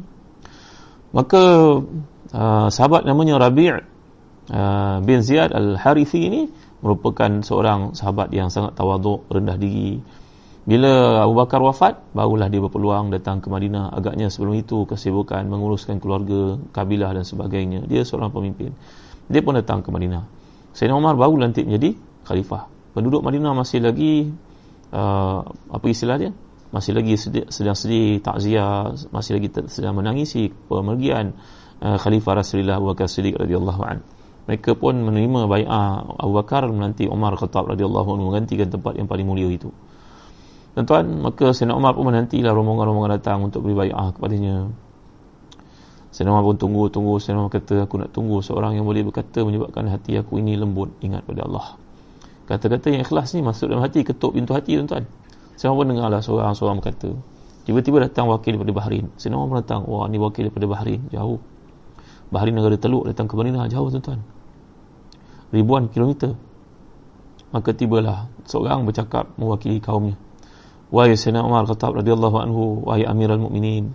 [1.11, 1.43] maka
[2.35, 4.01] uh, sahabat namanya Rabi'
[4.51, 6.43] Uh, bin Ziyad Al-Harithi ini
[6.83, 10.03] merupakan seorang sahabat yang sangat tawaduk, rendah diri.
[10.69, 13.97] Bila Abu Bakar wafat, barulah dia berpeluang datang ke Madinah.
[13.97, 17.89] Agaknya sebelum itu kesibukan menguruskan keluarga, kabilah dan sebagainya.
[17.89, 18.77] Dia seorang pemimpin.
[19.33, 20.29] Dia pun datang ke Madinah.
[20.77, 21.97] Sayyidina Umar baru lantik menjadi
[22.29, 22.69] khalifah.
[22.93, 24.29] Penduduk Madinah masih lagi
[24.93, 26.31] uh, apa istilah dia?
[26.71, 27.19] Masih lagi
[27.51, 31.35] sedang sedih, takziah, masih lagi sedang menangisi pemergian
[31.83, 34.07] uh, khalifah Rasulullah Abu Bakar Siddiq radhiyallahu anhu
[34.51, 39.23] mereka pun menerima bai'ah Abu Bakar menanti Umar Khattab radhiyallahu anhu menggantikan tempat yang paling
[39.23, 39.71] mulia itu.
[40.75, 44.71] Tuan-tuan, maka Sayyidina Umar pun menantilah rombongan-rombongan datang untuk beri bai'ah kepadanya.
[46.15, 47.19] Sayyidina Umar pun tunggu, tunggu.
[47.19, 50.95] Sayyidina Umar kata, aku nak tunggu seorang yang boleh berkata menyebabkan hati aku ini lembut
[51.03, 51.75] ingat pada Allah.
[52.47, 55.05] Kata-kata yang ikhlas ni masuk dalam hati, ketuk pintu hati tuan-tuan.
[55.59, 57.11] Sayyidina Umar pun dengarlah seorang-seorang berkata.
[57.67, 59.11] Tiba-tiba datang wakil daripada Bahrain.
[59.19, 61.43] Sayyidina Umar datang, wah ni wakil daripada Bahrain, jauh.
[62.31, 64.23] Bahrain negara teluk datang ke Madinah, jauh tuan-tuan
[65.51, 66.39] ribuan kilometer
[67.51, 70.15] maka tibalah seorang bercakap mewakili kaumnya
[70.91, 73.95] wahai Sayyidina Umar Khattab radhiyallahu anhu wahai Amirul Mukminin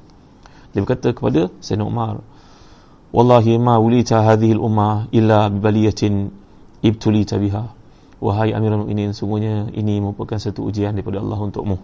[0.71, 2.23] dia berkata kepada Sayyidina Umar
[3.15, 6.31] wallahi ma wulita hadhihi al-ummah illa bi baliyatin
[6.83, 7.71] ibtulita biha.
[8.19, 11.77] Wahai Amirul Mukminin sungguhnya ini merupakan satu ujian daripada Allah untukmu.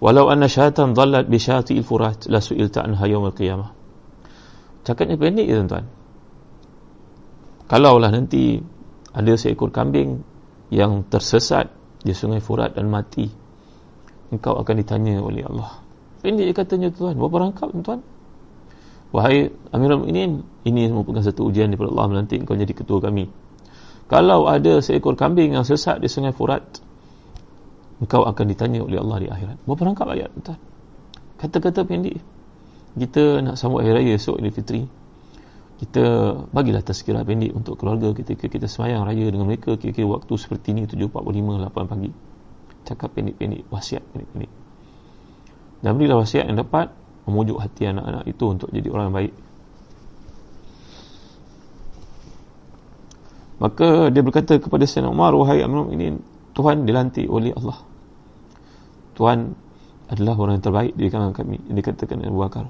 [0.00, 3.80] Walau anna syaitan dhallat bi syati'il furat la su'ilta anha yawm al-qiyamah
[4.84, 5.86] cakapnya pendek ya tuan-tuan.
[7.70, 8.58] Kalaulah nanti
[9.14, 10.26] ada seekor kambing
[10.74, 11.70] yang tersesat
[12.02, 13.30] di sungai Furat dan mati
[14.30, 15.82] engkau akan ditanya oleh Allah.
[16.22, 18.00] Ini dia katanya tuan berapa rangkap tuan?
[19.10, 23.26] Wahai Amirul Mukminin ini merupakan satu ujian daripada Allah nanti engkau jadi ketua kami.
[24.06, 26.62] Kalau ada seekor kambing yang sesat di sungai Furat
[27.98, 29.56] engkau akan ditanya oleh Allah di akhirat.
[29.66, 30.58] Berapa rangkap ayat tuan?
[31.42, 32.22] Kata-kata pendek.
[32.94, 34.82] Kita nak sambut hari raya esok Idul Fitri.
[35.80, 40.76] Kita bagilah tazkirah pendek untuk keluarga ketika kita semayang raya dengan mereka kira-kira waktu seperti
[40.76, 42.29] ini 7.45 8 pagi
[42.84, 44.50] cakap pendek-pendek wasiat pendek-pendek.
[45.80, 46.92] Dan berilah wasiat yang dapat
[47.24, 49.34] memujuk hati anak-anak itu untuk jadi orang yang baik.
[53.60, 56.16] Maka dia berkata kepada Sayyidina Umar wahai Amirul ini
[56.56, 57.78] Tuhan dilantik oleh Allah.
[59.16, 59.52] Tuhan
[60.08, 62.66] adalah orang yang terbaik di kalangan kami dikatakan Abu Bakar.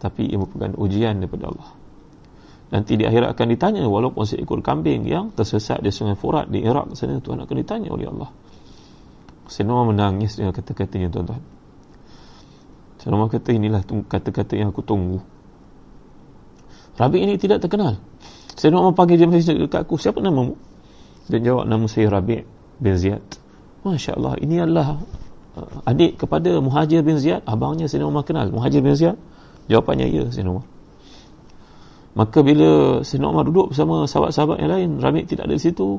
[0.00, 1.70] Tapi ia merupakan ujian daripada Allah.
[2.72, 6.96] Nanti di akhirat akan ditanya walaupun seekor kambing yang tersesat di sungai Furat di Iraq
[6.96, 8.32] sana Tuhan akan ditanya oleh Allah
[9.48, 11.42] Sayyidina menangis dengan kata-katanya tuan-tuan.
[13.04, 15.20] Sayyidina kata inilah kata-kata yang aku tunggu.
[16.96, 18.00] Rabi ini tidak terkenal.
[18.56, 20.00] Sayyidina Umar panggil dia masih dekat aku.
[20.00, 20.56] Siapa namamu
[21.28, 22.44] dan jawab nama saya Rabi
[22.80, 23.24] bin Ziyad.
[23.84, 25.02] Masya Allah ini adalah
[25.58, 27.44] uh, adik kepada Muhajir bin Ziyad.
[27.44, 28.48] Abangnya Sayyidina Umar kenal.
[28.48, 29.20] Muhajir bin Ziyad?
[29.68, 30.64] Jawapannya ya Umar
[32.14, 35.98] Maka bila Sayyidina Umar duduk bersama sahabat-sahabat yang lain, Rabi' tidak ada di situ.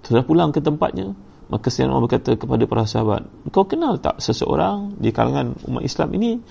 [0.00, 1.12] Sudah pulang ke tempatnya.
[1.46, 6.08] Maka Sayyidina Umar berkata kepada para sahabat, kau kenal tak seseorang di kalangan umat Islam
[6.18, 6.42] ini,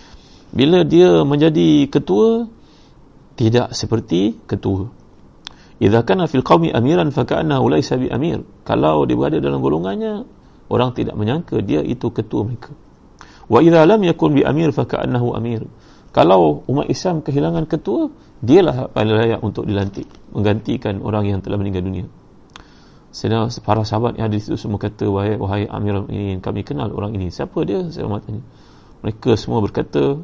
[0.56, 2.48] bila dia menjadi ketua,
[3.36, 4.88] tidak seperti ketua.
[5.84, 8.48] Idza kana fil qaumi amiran fa ka'annahu laysa bi amir.
[8.64, 10.24] Kalau dia berada dalam golongannya,
[10.72, 12.72] orang tidak menyangka dia itu ketua mereka.
[13.52, 15.68] Wa idza lam yakun bi amir fa ka'annahu amir
[16.16, 18.08] kalau umat Islam kehilangan ketua
[18.40, 22.08] dialah paling layak untuk dilantik menggantikan orang yang telah meninggal dunia
[23.16, 26.92] sedang para sahabat yang ada di situ semua kata wahai, wahai Amirul ini kami kenal
[26.92, 27.32] orang ini.
[27.32, 27.88] Siapa dia?
[27.88, 28.44] Saya tanya
[29.00, 30.20] mereka semua berkata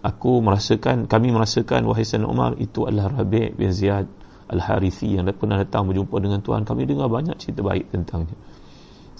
[0.00, 4.08] aku merasakan kami merasakan wahai Sayyidina Umar itu adalah Rabi' bin Ziyad
[4.48, 6.64] Al-Harithi yang pernah datang berjumpa dengan Tuhan.
[6.64, 8.32] Kami dengar banyak cerita baik tentangnya.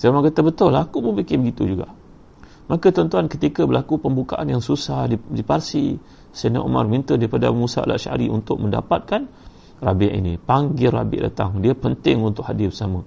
[0.00, 1.92] Saya kata betul aku pun fikir begitu juga.
[2.72, 5.92] Maka tuan-tuan ketika berlaku pembukaan yang susah di, di Parsi
[6.32, 9.28] Sayyidina Umar minta daripada Musa al-Ash'ari untuk mendapatkan
[9.80, 10.36] Rabi' ini.
[10.36, 11.58] Panggil Rabi' datang.
[11.64, 13.00] Dia penting untuk hadir bersama.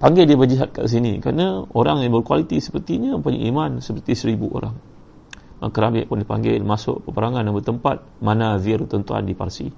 [0.00, 1.20] Panggil dia berjihad kat sini.
[1.20, 4.74] Kerana orang yang berkualiti sepertinya punya iman seperti seribu orang.
[5.62, 9.68] Maka Rabi' pun dipanggil masuk peperangan dan bertempat Manazir tuan-tuan di Parsi.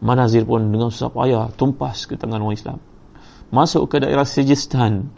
[0.00, 2.78] Manazir pun dengan susah payah tumpas ke tangan orang Islam.
[3.52, 5.12] Masuk ke daerah Sijistan.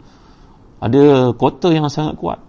[0.83, 2.43] Ada kota yang sangat kuat.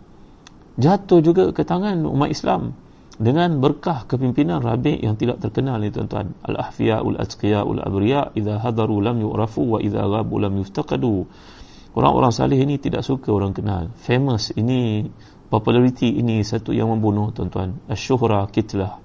[0.75, 2.75] Jatuh juga ke tangan umat Islam
[3.15, 6.35] dengan berkah kepimpinan Rabi' yang tidak terkenal ni tuan-tuan.
[6.43, 11.27] Al-ahfiya ul-atqiya ul-abriya idha hadaru lam yu'rafu wa idha ghabu lam yuftaqadu.
[11.95, 13.95] Orang-orang salih ini tidak suka orang kenal.
[14.03, 15.07] Famous ini
[15.47, 17.79] popularity ini satu yang membunuh tuan-tuan.
[17.87, 18.99] Asyuhra kitlah.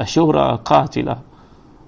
[0.00, 1.20] Asyuhra qatilah.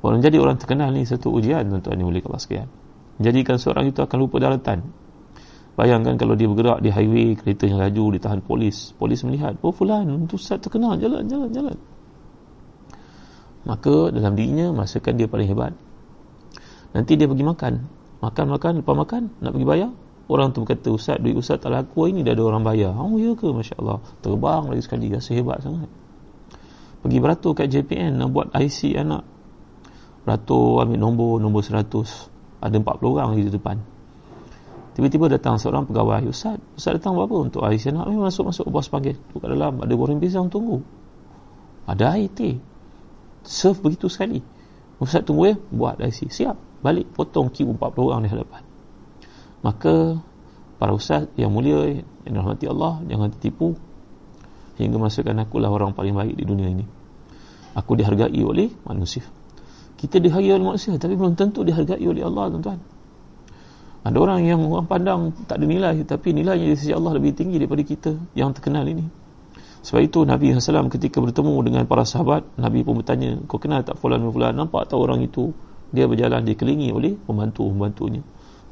[0.05, 2.69] Orang jadi orang terkenal ni satu ujian tuan-tuan yang boleh kalau sekian
[3.17, 4.85] jadikan seorang itu akan lupa daratan
[5.77, 10.09] bayangkan kalau dia bergerak di highway kereta yang laju ditahan polis polis melihat oh fulan
[10.09, 11.77] itu ustaz terkenal jalan jalan jalan
[13.69, 15.73] maka dalam dirinya masakan dia paling hebat
[16.97, 17.73] nanti dia pergi makan
[18.25, 19.91] makan makan lepas makan nak pergi bayar
[20.27, 22.91] Orang tu berkata, Ustaz, duit Ustaz tak laku ini dah ada orang bayar.
[22.99, 23.47] Oh, ya ke?
[23.47, 24.03] Masya Allah.
[24.27, 25.07] Terbang lagi sekali.
[25.07, 25.87] Rasa hebat sangat.
[26.99, 29.23] Pergi beratur kat JPN nak buat IC anak.
[30.27, 31.87] Beratur ambil nombor, nombor 100.
[32.59, 33.79] Ada 40 orang di depan.
[34.97, 36.25] Tiba-tiba datang seorang pegawai.
[36.33, 38.09] Ustaz, Ustaz datang buat apa untuk anak?
[38.09, 38.65] Eh, masuk-masuk.
[38.73, 39.13] Bos panggil.
[39.13, 39.85] Tu kat dalam.
[39.85, 40.81] Ada goreng pisang tunggu.
[41.85, 42.57] Ada IT.
[43.45, 44.41] Serve begitu sekali.
[44.97, 45.55] Ustaz tunggu ya.
[45.69, 46.33] Buat IC.
[46.33, 46.81] Siap.
[46.81, 47.13] Balik.
[47.13, 48.65] Potong queue 40 orang di hadapan
[49.67, 50.23] maka
[50.79, 53.75] para ustaz yang mulia yang dirahmati Allah jangan tertipu
[54.79, 56.87] hingga masukkan aku lah orang paling baik di dunia ini
[57.75, 59.27] aku dihargai oleh manusia
[59.99, 62.79] kita dihargai oleh manusia tapi belum tentu dihargai oleh Allah tuan-tuan
[64.07, 67.59] ada orang yang orang pandang tak ada nilai tapi nilainya di sisi Allah lebih tinggi
[67.59, 69.03] daripada kita yang terkenal ini.
[69.83, 73.99] Sebab itu Nabi SAW ketika bertemu dengan para sahabat Nabi pun bertanya kau kenal tak
[73.99, 75.51] fulan-fulan nampak tak orang itu?
[75.91, 78.23] Dia berjalan dikelilingi oleh pembantu-pembantunya.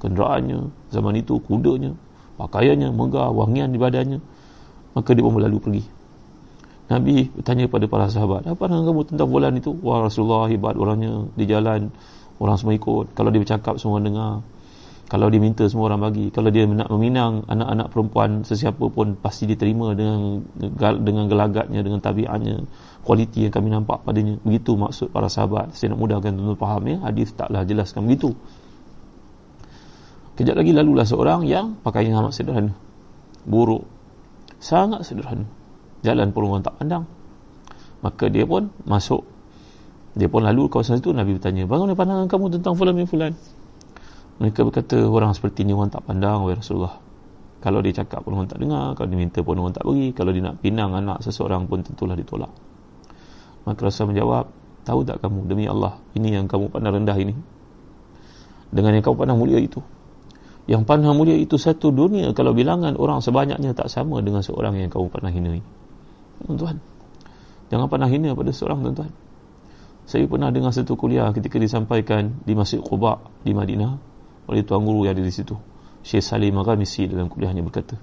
[0.02, 1.94] Kenderaannya zaman itu kudanya
[2.38, 4.18] pakaiannya megah wangian di badannya.
[4.94, 5.82] Maka dia pun berlalu pergi.
[6.94, 9.74] Nabi bertanya pada para sahabat apa pandangan kamu tentang bulan itu?
[9.82, 11.26] Wah Rasulullah hebat orangnya.
[11.34, 11.90] Di jalan
[12.38, 13.18] orang semua ikut.
[13.18, 14.46] Kalau dia bercakap semua dengar
[15.04, 19.44] kalau dia minta semua orang bagi kalau dia nak meminang anak-anak perempuan sesiapa pun pasti
[19.44, 20.40] diterima dengan
[20.80, 22.64] dengan gelagatnya dengan tabiatnya
[23.04, 26.96] kualiti yang kami nampak padanya begitu maksud para sahabat saya nak mudahkan tuan-tuan faham ya
[27.04, 28.32] hadis taklah jelaskan begitu
[30.34, 32.74] Kejap lagi lalulah seorang yang pakaian amat sederhana.
[33.46, 33.86] Buruk.
[34.58, 35.46] Sangat sederhana.
[36.02, 37.06] Jalan pun orang tak pandang.
[38.02, 39.22] Maka dia pun masuk.
[40.18, 43.32] Dia pun lalu kawasan itu Nabi bertanya, bagaimana pandangan kamu tentang fulan bin fulan?
[44.42, 46.98] Mereka berkata, orang seperti ini orang tak pandang, wahai Rasulullah.
[47.62, 50.30] Kalau dia cakap pun orang tak dengar, kalau dia minta pun orang tak beri, kalau
[50.34, 52.50] dia nak pinang anak seseorang pun tentulah ditolak.
[53.64, 54.44] Maka Rasulullah menjawab,
[54.84, 57.34] tahu tak kamu, demi Allah, ini yang kamu pandang rendah ini.
[58.74, 59.80] Dengan yang kamu pandang mulia itu,
[60.64, 64.88] yang pandang mulia itu satu dunia kalau bilangan orang sebanyaknya tak sama dengan seorang yang
[64.88, 65.60] kamu pernah hina
[66.40, 66.80] tuan-tuan
[67.68, 69.12] jangan pernah hina pada seorang tuan-tuan
[70.08, 74.13] saya pernah dengar satu kuliah ketika disampaikan di Masjid Quba di Madinah
[74.50, 75.56] oleh tuan guru yang ada di situ
[76.04, 77.96] Syekh Salim Aghamisi dalam kuliahnya berkata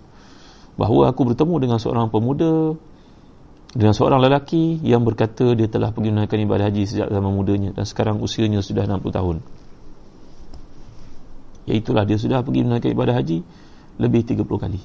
[0.75, 2.73] bahawa aku bertemu dengan seorang pemuda
[3.71, 7.87] dengan seorang lelaki yang berkata dia telah pergi menunaikan ibadah haji sejak zaman mudanya dan
[7.87, 9.37] sekarang usianya sudah 60 tahun
[11.69, 13.45] Iaitulah dia sudah pergi menunaikan ibadah haji
[14.01, 14.81] lebih 30 kali.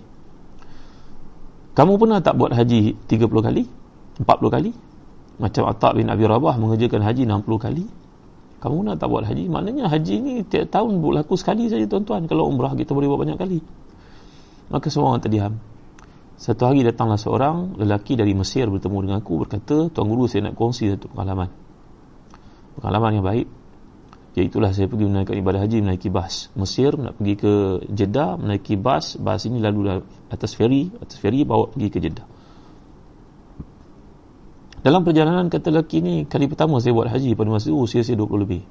[1.76, 3.62] Kamu pernah tak buat haji 30 kali?
[4.20, 4.70] 40 kali?
[5.36, 7.84] Macam Atta' bin Abi Rabah mengerjakan haji 60 kali?
[8.66, 9.46] Kamu pernah tak buat haji?
[9.46, 12.26] Maknanya haji ni tiap tahun berlaku sekali saja tuan-tuan.
[12.26, 13.62] Kalau umrah kita boleh buat banyak kali.
[14.74, 15.54] Maka semua orang terdiam.
[16.34, 20.58] Satu hari datanglah seorang lelaki dari Mesir bertemu dengan aku berkata, Tuan Guru saya nak
[20.58, 21.46] kongsi satu pengalaman.
[22.74, 23.46] Pengalaman yang baik
[24.36, 27.52] Iaitulah saya pergi menaiki ibadah haji menaiki bas Mesir nak pergi ke
[27.88, 32.35] Jeddah menaiki bas bas ini lalu atas feri atas feri bawa pergi ke Jeddah
[34.86, 38.22] dalam perjalanan kata lelaki ni kali pertama saya buat haji pada masa itu usia saya
[38.22, 38.62] 20 lebih.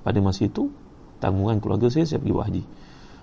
[0.00, 0.72] Pada masa itu
[1.20, 2.62] tanggungan keluarga saya saya pergi buat haji.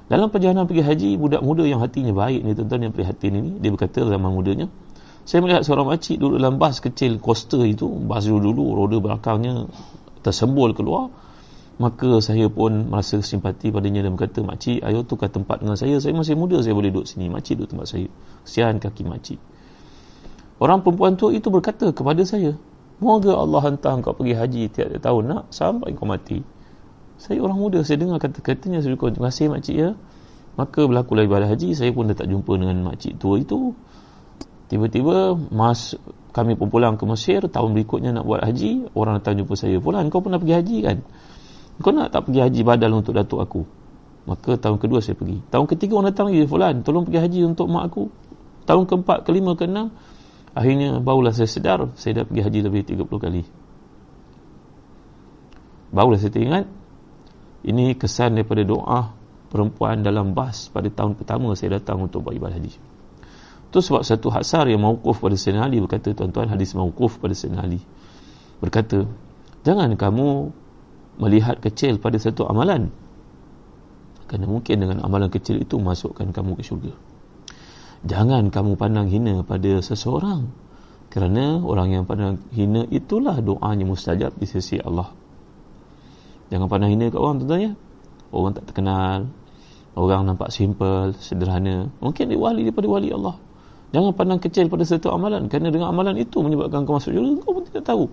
[0.05, 3.73] Dalam perjalanan pergi haji budak muda yang hatinya baik ni tuan-tuan yang prihatin ini dia
[3.73, 4.69] berkata zaman mudanya
[5.25, 9.65] saya melihat seorang makcik duduk dalam bas kecil coaster itu bas dulu-dulu roda belakangnya
[10.21, 11.09] tersembul keluar.
[11.81, 15.97] Maka saya pun merasa simpati padanya dan berkata makcik ayo tukar tempat dengan saya.
[15.97, 17.33] Saya masih muda saya boleh duduk sini.
[17.33, 18.05] Makcik duduk tempat saya
[18.45, 19.41] kesian kaki makcik
[20.57, 22.57] orang perempuan tu itu berkata kepada saya
[22.97, 26.41] moga Allah hantar kau pergi haji tiap-tiap tahun nak sampai kau mati.
[27.17, 29.89] Saya orang muda saya dengar kata-katanya saya berkata terima kasih makcik ya.
[30.57, 33.77] Maka berlaku lagi ibadah haji saya pun dah tak jumpa dengan makcik tua itu.
[34.67, 35.95] Tiba-tiba mas
[36.33, 40.09] kami pun pulang ke Mesir tahun berikutnya nak buat haji orang datang jumpa saya pulang
[40.09, 40.97] kau pernah pergi haji kan?
[41.77, 43.61] Kau nak tak pergi haji badal untuk datuk aku?
[44.27, 45.39] Maka tahun kedua saya pergi.
[45.53, 48.09] Tahun ketiga orang datang lagi fulan tolong pergi haji untuk mak aku.
[48.67, 49.93] Tahun keempat kelima keenam
[50.57, 53.43] akhirnya barulah saya sedar saya dah pergi haji lebih 30 kali.
[55.93, 56.65] Barulah saya teringat
[57.61, 59.13] ini kesan daripada doa
[59.53, 62.73] perempuan dalam bas pada tahun pertama saya datang untuk buat ibadah haji.
[63.67, 67.61] Itu sebab satu hasar yang mawukuf pada Sayyidina Ali berkata tuan-tuan hadis mawukuf pada Sayyidina
[67.61, 67.79] Ali.
[68.57, 69.05] Berkata
[69.61, 70.49] jangan kamu
[71.21, 72.89] melihat kecil pada satu amalan.
[74.27, 76.91] Kerana mungkin dengan amalan kecil itu masukkan kamu ke syurga
[78.03, 80.45] jangan kamu pandang hina pada seseorang.
[81.07, 85.09] Kerana orang yang pandang hina itulah doanya mustajab di sisi Allah.
[86.51, 87.71] Jangan pandang hina kat orang tuan-tuan ya.
[88.29, 89.31] Orang tak terkenal.
[89.97, 91.89] Orang nampak simple sederhana.
[92.03, 93.39] Mungkin dia wali daripada wali Allah.
[93.95, 95.47] Jangan pandang kecil pada satu amalan.
[95.47, 98.05] Kerana dengan amalan itu menyebabkan kau masuk syurga kau pun tidak tahu.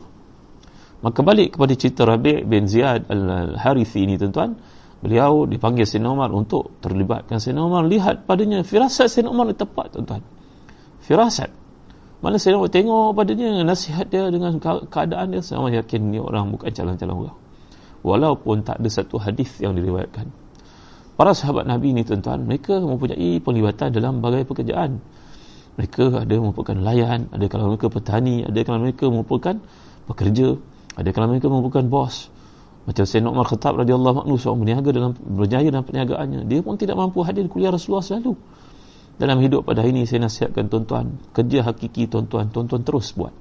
[1.05, 4.57] Maka balik kepada cerita Rabi' bin Ziyad al-Harithi ini tuan-tuan.
[5.05, 7.85] Beliau dipanggil Sayyidina Umar untuk terlibatkan Sayyidina Umar.
[7.85, 10.25] Lihat padanya firasat Sayyidina Umar itu tepat tuan-tuan.
[11.05, 11.53] Firasat.
[12.25, 15.45] Mana Sayyidina Umar tengok padanya nasihat dia dengan keadaan dia.
[15.45, 17.37] Saya yakin ni orang bukan calon-calon orang.
[18.01, 20.33] Walaupun tak ada satu hadis yang diriwayatkan.
[21.21, 22.49] Para sahabat Nabi ini tuan-tuan.
[22.49, 25.05] Mereka mempunyai penglibatan dalam berbagai pekerjaan.
[25.77, 27.29] Mereka ada merupakan layan.
[27.29, 28.41] Ada kalau mereka petani.
[28.49, 29.61] Ada kalau mereka merupakan
[30.09, 30.57] pekerja
[30.95, 32.31] ada kalau mereka merupakan bos
[32.85, 37.01] macam Sayyidina Umar Khattab radhiyallahu anhu seorang berniaga dalam berjaya dalam perniagaannya dia pun tidak
[37.01, 38.37] mampu hadir kuliah Rasulullah selalu.
[39.15, 43.33] Dalam hidup pada hari ini saya nasihatkan tuan-tuan kerja hakiki tuan-tuan tuan-tuan terus buat.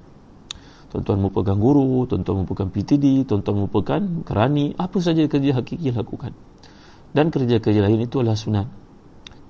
[0.96, 6.32] Tuan-tuan merupakan guru tuan-tuan merupakan PTD tuan-tuan merupakan kerani apa saja kerja hakiki lakukan.
[7.12, 8.68] Dan kerja-kerja lain itu adalah sunat.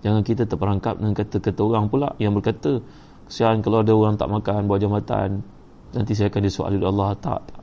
[0.04, 2.84] Jangan kita terperangkap dengan kata-kata orang pula yang berkata
[3.30, 5.46] kesian kalau ada orang tak makan buat jambatan.
[5.94, 7.63] Nanti saya akan disoal oleh Allah tak, tak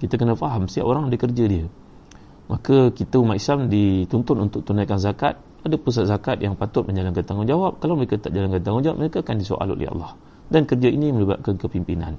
[0.00, 1.68] kita kena faham setiap orang ada kerja dia.
[2.48, 5.38] Maka kita umat Islam dituntut untuk tunaikan zakat.
[5.60, 7.78] Ada pusat zakat yang patut menjalankan tanggungjawab.
[7.78, 10.16] Kalau mereka tak jalankan tanggungjawab mereka akan disoal oleh Allah.
[10.50, 12.16] Dan kerja ini melibatkan kepimpinan.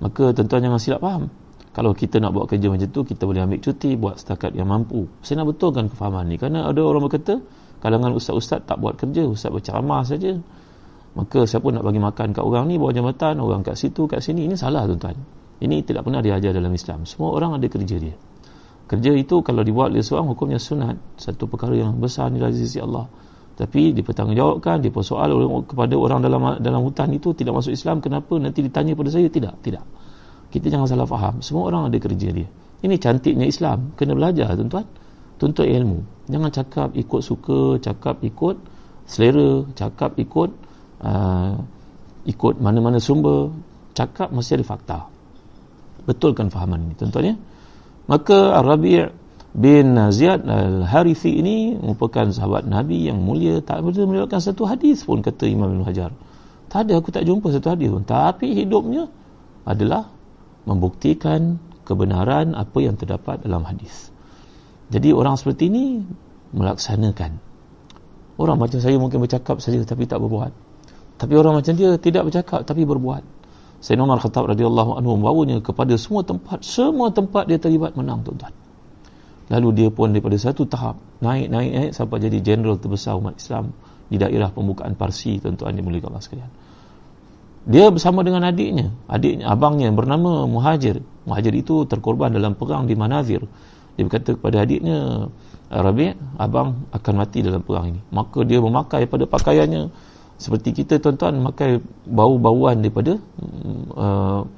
[0.00, 1.28] Maka tuan-tuan jangan silap faham.
[1.70, 5.06] Kalau kita nak buat kerja macam tu kita boleh ambil cuti buat setakat yang mampu.
[5.22, 6.34] Saya nak betulkan kefahaman ni.
[6.40, 7.38] Kerana ada orang berkata
[7.78, 10.34] kalangan ustaz-ustaz tak buat kerja ustaz berceramah saja.
[11.14, 14.50] Maka siapa nak bagi makan kat orang ni bawa jambatan orang kat situ kat sini
[14.50, 17.04] ini salah tuan-tuan ini tidak pernah diajar dalam Islam.
[17.04, 18.16] Semua orang ada kerja dia.
[18.88, 21.20] Kerja itu kalau dibuat oleh seorang hukumnya sunat.
[21.20, 23.04] Satu perkara yang besar ni dari sisi Allah.
[23.60, 25.36] Tapi dipertanggungjawabkan, dipersoal
[25.68, 28.00] kepada orang dalam dalam hutan itu tidak masuk Islam.
[28.00, 28.40] Kenapa?
[28.40, 29.28] Nanti ditanya pada saya.
[29.28, 29.54] Tidak.
[29.60, 29.84] Tidak.
[30.48, 31.44] Kita jangan salah faham.
[31.44, 32.48] Semua orang ada kerja dia.
[32.80, 33.92] Ini cantiknya Islam.
[34.00, 34.88] Kena belajar tuan-tuan.
[35.36, 36.24] Tuntut ilmu.
[36.32, 38.56] Jangan cakap ikut suka, cakap ikut
[39.04, 40.50] selera, cakap ikut
[41.04, 41.52] uh,
[42.24, 43.52] ikut mana-mana sumber.
[43.92, 45.19] Cakap mesti ada fakta
[46.04, 46.94] betulkan fahaman ini.
[46.96, 47.36] Tuan-tuan ya
[48.10, 49.06] maka Ar-Rabi'
[49.54, 53.62] bin Ziyad Al-Harithi ini merupakan sahabat Nabi yang mulia.
[53.62, 56.10] Tak boleh melihatkan satu hadis pun kata Imam Ibn Hajar.
[56.66, 58.02] Tak ada aku tak jumpa satu hadis pun.
[58.02, 59.06] Tapi hidupnya
[59.62, 60.10] adalah
[60.66, 64.10] membuktikan kebenaran apa yang terdapat dalam hadis.
[64.90, 66.02] Jadi orang seperti ini
[66.50, 67.38] melaksanakan.
[68.42, 70.50] Orang macam saya mungkin bercakap saja tapi tak berbuat.
[71.14, 73.39] Tapi orang macam dia tidak bercakap tapi berbuat
[73.80, 76.60] Sayyidina Umar Khattab radhiyallahu anhu membawanya kepada semua tempat.
[76.64, 78.52] Semua tempat dia terlibat menang tuan-tuan.
[79.50, 83.74] Lalu dia pun daripada satu tahap naik naik naik sampai jadi general terbesar umat Islam
[84.06, 86.50] di daerah pembukaan Parsi tuan-tuan yang mulia Allah sekalian.
[87.66, 88.94] Dia bersama dengan adiknya.
[89.10, 91.02] Adiknya abangnya bernama Muhajir.
[91.26, 93.44] Muhajir itu terkorban dalam perang di Manazir
[94.00, 95.28] dia berkata kepada adiknya
[95.68, 98.00] Rabi' abang akan mati dalam perang ini.
[98.10, 99.92] Maka dia memakai pada pakaiannya
[100.40, 103.20] seperti kita tuan-tuan memakai bau-bauan daripada
[103.92, 104.48] uh,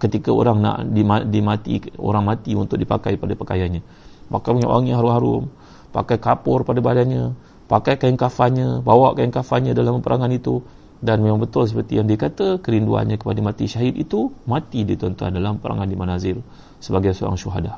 [0.00, 0.88] ketika orang nak
[1.28, 3.84] dimati orang mati untuk dipakai pada pakaiannya.
[4.32, 5.44] Pakai minyak wangi harum-harum
[5.92, 7.36] pakai kapur pada badannya
[7.66, 10.64] pakai kain kafannya bawa kain kafannya dalam peperangan itu.
[10.96, 15.60] Dan memang betul seperti yang dikata kerinduannya kepada mati syahid itu mati di tuan-tuan dalam
[15.60, 16.40] perangan di Manazir
[16.80, 17.76] sebagai seorang syuhada.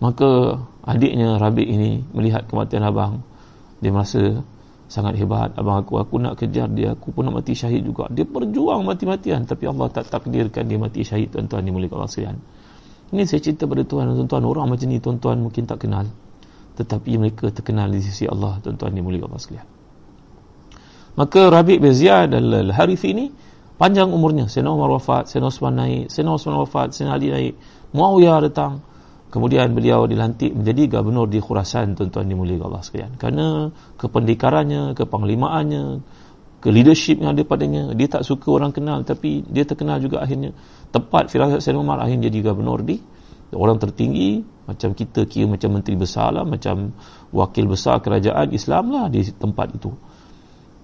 [0.00, 0.56] Maka
[0.88, 3.20] adiknya Rabi' ini melihat kematian abang.
[3.84, 4.40] Dia merasa
[4.94, 5.50] sangat hebat.
[5.58, 6.94] Abang aku aku nak kejar dia.
[6.94, 8.06] Aku pun nak mati syahid juga.
[8.14, 9.42] Dia berjuang mati-matian.
[9.42, 11.66] Tapi Allah tak takdirkan dia mati syahid tuan-tuan.
[11.66, 12.38] Dimuliakan Allah sekalian
[13.14, 16.06] ini saya cerita pada tuan tuan-tuan orang macam ni tuan-tuan mungkin tak kenal.
[16.78, 18.62] Tetapi mereka terkenal di sisi Allah.
[18.62, 19.68] Tuan-tuan dimuliakan Allah sekalian
[21.14, 23.30] maka Rabi' bin Ziyad al-Harithi ini
[23.78, 24.50] panjang umurnya.
[24.50, 27.54] Sayyidina Umar wafat Sayyidina Osman naik Sayyidina Osman wafat Sayyidina Ali naik.
[27.94, 28.82] Muawiyah datang
[29.34, 33.18] Kemudian beliau dilantik menjadi gubernur di Khurasan tuan-tuan dimuliakan Allah sekalian.
[33.18, 35.84] Kerana kependekarannya, kepanglimaannya,
[36.62, 40.54] ke leadership yang ada padanya, dia tak suka orang kenal tapi dia terkenal juga akhirnya.
[40.94, 43.02] Tepat firasat Sayyidina Umar akhirnya jadi gubernur di
[43.50, 46.94] orang tertinggi macam kita kira macam menteri besar lah, macam
[47.34, 49.90] wakil besar kerajaan Islam lah di tempat itu.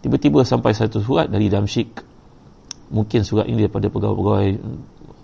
[0.03, 2.03] Tiba-tiba sampai satu surat dari Damsyik.
[2.91, 4.49] Mungkin surat ini daripada pegawai-pegawai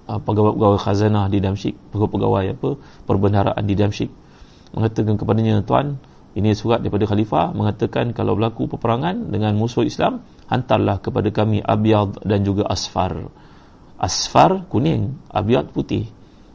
[0.07, 2.69] uh, pegawai-pegawai khazanah di Damsyik pegawai-pegawai apa
[3.07, 4.11] perbendaharaan di Damsyik
[4.75, 5.99] mengatakan kepadanya tuan
[6.37, 10.21] ini surat daripada khalifah mengatakan kalau berlaku peperangan dengan musuh Islam
[10.53, 13.33] hantarlah kepada kami abyad dan juga asfar.
[13.97, 16.05] Asfar kuning abyad putih.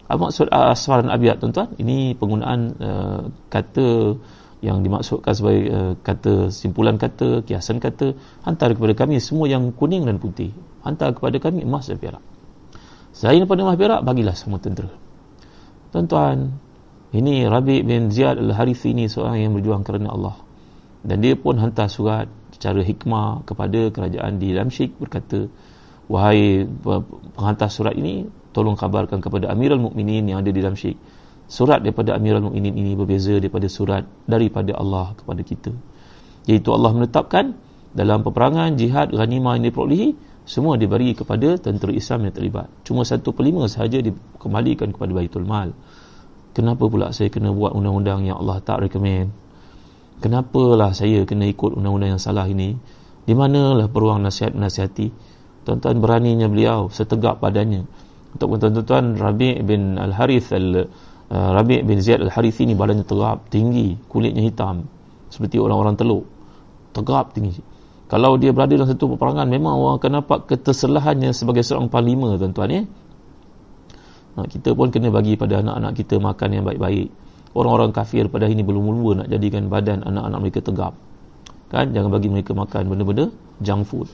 [0.05, 4.21] Apa maksud asfar dan abyad tuan-tuan ini penggunaan uh, kata
[4.61, 8.13] yang dimaksudkan sebagai uh, kata simpulan kata kiasan kata
[8.45, 10.53] hantar kepada kami semua yang kuning dan putih.
[10.85, 12.21] Hantar kepada kami emas dan perak
[13.22, 14.89] Selain daripada emas perak, bagilah semua tentera.
[15.93, 16.57] Tuan-tuan,
[17.13, 20.41] ini Rabi bin Ziyad al-Harithi ini seorang yang berjuang kerana Allah.
[21.05, 25.45] Dan dia pun hantar surat secara hikmah kepada kerajaan di Damsyik berkata,
[26.09, 28.26] Wahai penghantar surat ini,
[28.57, 30.97] tolong kabarkan kepada Amirul Mukminin yang ada di Damsyik.
[31.45, 35.69] Surat daripada Amirul Mukminin ini berbeza daripada surat daripada Allah kepada kita.
[36.49, 37.53] Iaitu Allah menetapkan
[37.93, 40.09] dalam peperangan, jihad, ghanimah yang diperolehi,
[40.51, 42.67] semua diberi kepada tentera Islam yang terlibat.
[42.83, 45.71] Cuma satu per lima sahaja dikembalikan kepada Baitul Mal.
[46.51, 49.31] Kenapa pula saya kena buat undang-undang yang Allah tak recommend?
[50.19, 52.75] Kenapalah saya kena ikut undang-undang yang salah ini?
[53.23, 55.07] Di manalah peruang nasihat-nasihati
[55.63, 57.87] tuan-tuan beraninya beliau setegak badannya.
[58.35, 60.91] Untuk tuan-tuan Rabi' bin Al-Harith al,
[61.31, 64.83] uh, Rabi' bin Ziyad Al-Harith ini badannya tegap tinggi kulitnya hitam.
[65.31, 66.27] Seperti orang-orang teluk.
[66.91, 67.70] Tegap tinggi
[68.12, 72.68] kalau dia berada dalam satu peperangan memang orang akan nampak keterselahannya sebagai seorang panglima tuan-tuan
[72.68, 72.84] ya.
[74.36, 77.07] Nah, kita pun kena bagi pada anak-anak kita makan yang baik-baik.
[77.55, 80.99] Orang-orang kafir pada hari ini belum mula nak jadikan badan anak-anak mereka tegap.
[81.72, 83.32] Kan jangan bagi mereka makan benda-benda
[83.64, 84.12] junk food.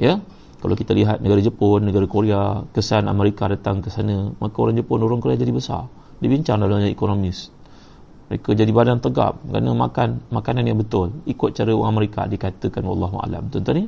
[0.00, 0.24] Ya.
[0.64, 5.04] Kalau kita lihat negara Jepun, negara Korea, kesan Amerika datang ke sana, maka orang Jepun,
[5.04, 5.92] orang Korea jadi besar.
[6.24, 7.52] Dibincang dalam ekonomis
[8.26, 11.14] mereka jadi badan tegap kerana makan makanan yang betul.
[11.30, 13.46] Ikut cara orang Amerika dikatakan wallahu alam.
[13.54, 13.84] Tuan-tuan ni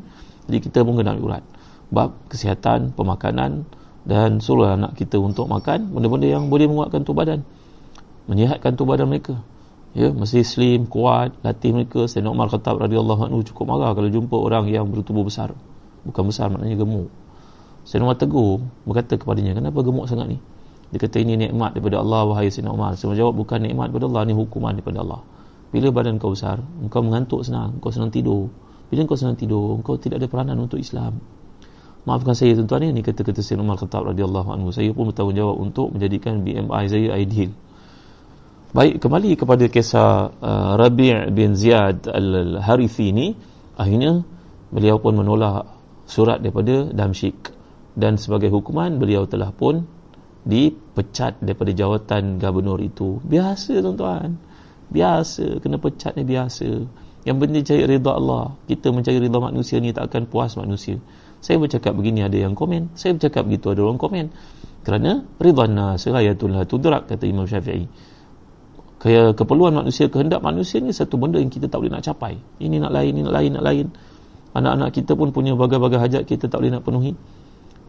[0.47, 1.43] jadi kita pun kena urat.
[1.91, 3.67] Bab kesihatan pemakanan
[4.07, 7.43] dan suruh anak kita untuk makan benda-benda yang boleh menguatkan tubuh badan.
[8.31, 9.43] Menyihatkan tubuh badan mereka.
[9.99, 12.07] Ya mesti slim kuat latih mereka.
[12.07, 15.51] Sayyidina Umar Khattab radhiyallahu anhu cukup marah kalau jumpa orang yang bertubuh besar.
[16.07, 17.11] Bukan besar maknanya gemuk.
[17.83, 20.39] Sayyidina Umar tegur berkata kepadanya kenapa gemuk sangat ni
[20.89, 22.97] dia kata ini nikmat daripada Allah wahai Sayyidina Umar.
[22.97, 25.21] Saya jawab bukan nikmat daripada Allah, ini hukuman daripada Allah.
[25.69, 28.49] Bila badan kau besar, engkau mengantuk senang, engkau senang tidur.
[28.89, 31.21] Bila engkau senang tidur, engkau tidak ada peranan untuk Islam.
[32.09, 34.73] Maafkan saya tuan-tuan ini kata-kata Sayyidina Umar Khattab radhiyallahu anhu.
[34.73, 37.53] Saya pun bertanggungjawab untuk menjadikan BMI saya ideal.
[38.73, 43.37] Baik, kembali kepada kisah uh, Rabi' bin Ziyad al-Harithi ini,
[43.77, 44.25] akhirnya
[44.73, 45.69] beliau pun menolak
[46.09, 47.53] surat daripada Damsyik
[47.93, 49.85] dan sebagai hukuman beliau telah pun
[50.49, 53.21] dipecat daripada jawatan gubernur itu.
[53.21, 54.41] Biasa tuan-tuan.
[54.89, 55.61] Biasa.
[55.61, 56.89] Kena pecat ni biasa.
[57.29, 58.57] Yang penting cari rida Allah.
[58.65, 60.97] Kita mencari rida manusia ni tak akan puas manusia.
[61.45, 62.97] Saya bercakap begini ada yang komen.
[62.97, 64.33] Saya bercakap begitu ada orang komen.
[64.89, 67.85] Kerana rida nas rayatul tudrak kata Imam Syafi'i.
[68.99, 72.41] Kaya keperluan manusia kehendak manusia ni satu benda yang kita tak boleh nak capai.
[72.59, 73.87] Ini nak lain ini nak lain nak lain.
[74.57, 77.13] Anak-anak kita pun punya bagai-bagai hajat kita tak boleh nak penuhi.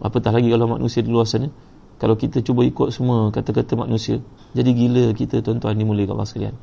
[0.03, 1.49] Apatah lagi kalau manusia di luar sana
[1.99, 4.23] kalau kita cuba ikut semua kata-kata manusia
[4.55, 6.55] jadi gila kita tuan-tuan dimulai Allah sekalian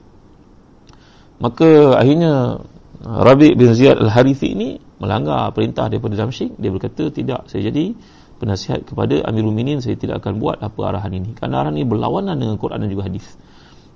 [1.38, 2.64] maka akhirnya
[3.04, 7.92] Rabi' bin Ziyad Al-Harithi ini melanggar perintah daripada Damsyik dia berkata tidak saya jadi
[8.36, 11.32] penasihat kepada Amirul Minin saya tidak akan buat apa arahan ini.
[11.32, 13.24] Kerana arahan ini berlawanan dengan Quran dan juga hadis.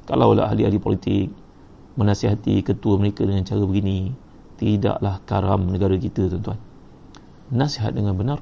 [0.08, 1.28] Kalaulah ahli-ahli politik
[2.00, 4.16] menasihati ketua mereka dengan cara begini
[4.56, 6.58] tidaklah karam negara kita tuan-tuan.
[7.52, 8.38] Nasihat dengan benar.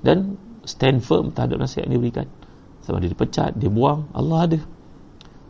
[0.00, 2.26] Dan stand firm terhadap nasihat yang diberikan.
[2.82, 4.58] Sama dia dipecat, dia buang Allah ada.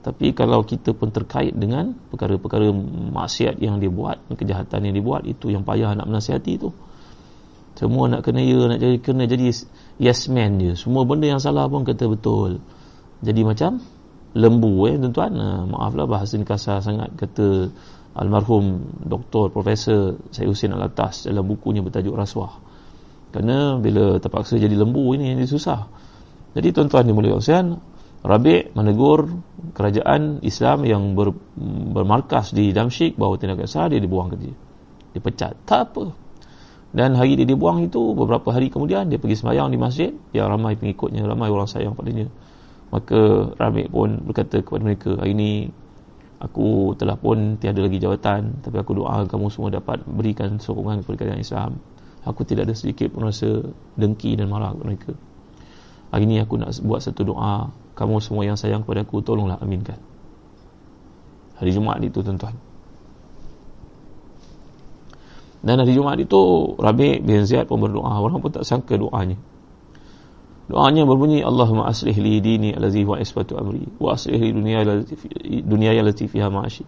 [0.06, 2.70] Tapi kalau kita pun terkait dengan perkara-perkara
[3.10, 6.70] maksiat yang dia buat kejahatan yang dia buat itu yang payah nak menasihati itu
[7.76, 9.52] semua nak kena ya nak jadi kena jadi
[10.00, 12.64] yes man je semua benda yang salah pun kata betul.
[13.20, 13.84] Jadi macam
[14.32, 15.32] lembu eh tuan-tuan.
[15.36, 17.68] Uh, maaflah bahasa ni kasar sangat kata
[18.16, 22.65] almarhum Doktor Profesor Syed Hussein Alatas dalam bukunya bertajuk Rasuah
[23.34, 25.88] kerana bila terpaksa jadi lembu ini yang susah.
[26.56, 27.76] Jadi tuan-tuan dimulai Husain
[28.24, 29.28] Rabi' menegur
[29.76, 31.36] kerajaan Islam yang ber,
[31.92, 34.50] bermarkas di Damsyik bahawa tindakan salah dia dibuang kerja
[35.12, 35.54] dipecat.
[35.68, 36.04] Tak apa.
[36.96, 40.10] Dan hari dia dibuang itu beberapa hari kemudian dia pergi sembahyang di masjid.
[40.32, 42.32] Yang ramai pengikutnya ramai orang sayang padanya
[42.90, 45.50] maka Rabi' pun berkata kepada mereka hari ini
[46.38, 51.16] aku telah pun tiada lagi jawatan tapi aku doa kamu semua dapat berikan sokongan kepada
[51.24, 51.70] kerajaan Islam
[52.26, 53.62] aku tidak ada sedikit pun rasa
[53.94, 55.12] dengki dan marah kepada mereka.
[56.10, 57.70] Hari ini aku nak buat satu doa.
[57.96, 59.96] Kamu semua yang sayang kepada aku tolonglah aminkan.
[61.56, 62.52] Hari Jumaat itu tuan-tuan.
[65.64, 68.20] Dan hari Jumaat itu Rabi' bin Ziyad pun berdoa.
[68.20, 69.40] Orang pun tak sangka doanya.
[70.66, 74.82] Doanya berbunyi Allahumma aslih li dini allazi huwa isbatu amri wa aslih li dunya
[75.62, 76.82] dunya allati fiha ma'ashi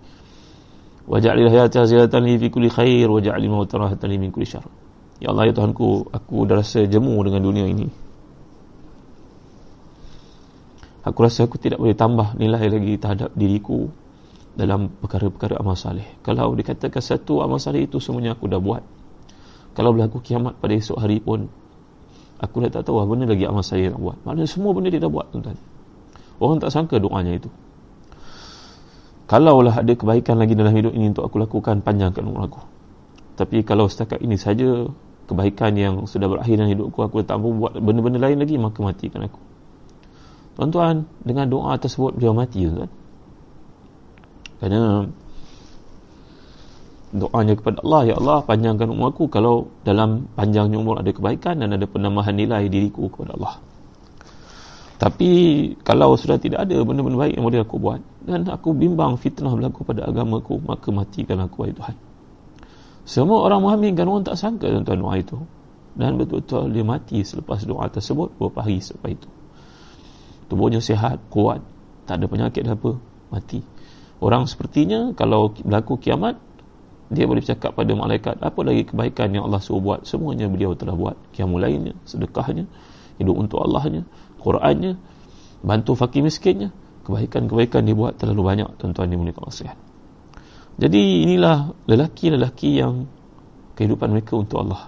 [1.07, 4.66] waj'al hayata ziyadatan li fi kulli khair waj'al mauta rahatan li min kulli syarr.
[5.19, 7.91] Ya Allah ya Tuhanku, aku dah rasa jemu dengan dunia ini.
[11.03, 13.91] Aku rasa aku tidak boleh tambah nilai lagi terhadap diriku
[14.55, 16.07] dalam perkara-perkara amal saleh.
[16.23, 18.83] Kalau dikatakan satu amal saleh itu semuanya aku dah buat.
[19.75, 21.51] Kalau berlaku kiamat pada esok hari pun
[22.39, 25.11] aku dah tak tahu apa lagi amal saya nak buat maknanya semua benda dia dah
[25.11, 25.59] buat tuan-tuan
[26.39, 27.51] orang tak sangka doanya itu
[29.27, 32.61] kalaulah ada kebaikan lagi dalam hidup ini untuk aku lakukan panjangkan umur aku
[33.35, 34.87] tapi kalau setakat ini saja
[35.29, 39.29] kebaikan yang sudah berakhir dalam hidupku aku tak mampu buat benda-benda lain lagi maka matikan
[39.29, 39.41] aku.
[40.57, 42.91] Tuan-tuan dengan doa tersebut dia mati tuan
[44.59, 45.07] kerana
[47.14, 49.31] doanya kepada Allah ya Allah panjangkan umur aku.
[49.31, 53.55] Kalau dalam panjangnya umur ada kebaikan dan ada penambahan nilai diriku kepada Allah.
[54.99, 55.31] Tapi
[55.87, 59.87] kalau sudah tidak ada benda-benda baik yang boleh aku buat dan aku bimbang fitnah berlaku
[59.87, 61.97] pada agamaku maka matikan aku wahai Tuhan
[63.09, 65.41] semua orang memahami kan orang tak sangka tuan doa itu.
[65.97, 69.29] Dan betul-betul dia mati selepas doa tersebut beberapa hari selepas itu.
[70.53, 71.65] Tubuhnya sihat kuat
[72.05, 73.01] tak ada penyakit apa
[73.33, 73.65] mati.
[74.21, 76.37] Orang sepertinya kalau berlaku kiamat
[77.09, 80.05] dia boleh cakap pada malaikat apa lagi kebaikan yang Allah suruh buat?
[80.05, 81.17] Semuanya beliau telah buat.
[81.33, 82.69] Kiamul lainnya sedekahnya
[83.17, 84.05] hidup untuk Allahnya
[84.37, 85.01] Qurannya
[85.65, 86.77] bantu fakir miskinnya.
[87.09, 89.88] Kebaikan-kebaikan dia buat terlalu banyak tuan-tuan dimuliakan Allah
[90.79, 93.11] jadi inilah lelaki-lelaki yang
[93.74, 94.87] kehidupan mereka untuk Allah.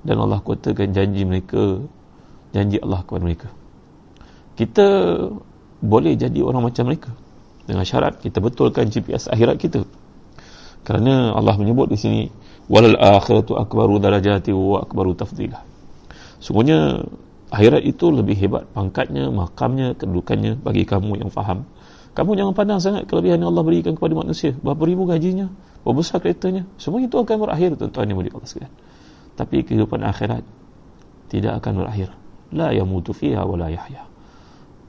[0.00, 1.84] Dan Allah kuatakan janji mereka
[2.56, 3.48] janji Allah kepada mereka.
[4.56, 4.86] Kita
[5.84, 7.12] boleh jadi orang macam mereka.
[7.66, 9.84] Dengan syarat kita betulkan GPS akhirat kita.
[10.86, 12.22] Kerana Allah menyebut di sini
[12.66, 15.62] walal akhiratu akbaru darajati wa akbaru tafdilah
[16.42, 17.06] sungguhnya
[17.50, 21.62] akhirat itu lebih hebat pangkatnya makamnya kedudukannya bagi kamu yang faham
[22.16, 24.56] kamu jangan pandang sangat kelebihan yang Allah berikan kepada manusia.
[24.56, 25.52] Berapa ribu gajinya
[25.84, 26.64] berapa besar keretanya.
[26.80, 28.72] Semua itu akan berakhir tuan-tuan yang Allah sekalian.
[29.36, 30.40] Tapi kehidupan akhirat
[31.28, 32.16] tidak akan berakhir.
[32.56, 34.08] La yamutu fiha wa la yahya.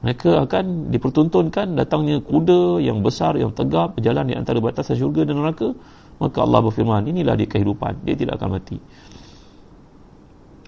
[0.07, 5.43] Mereka akan dipertontonkan datangnya kuda yang besar yang tegap berjalan di antara batasan syurga dan
[5.43, 5.75] neraka.
[6.23, 8.07] Maka Allah berfirman inilah dia kehidupan.
[8.07, 8.79] Dia tidak akan mati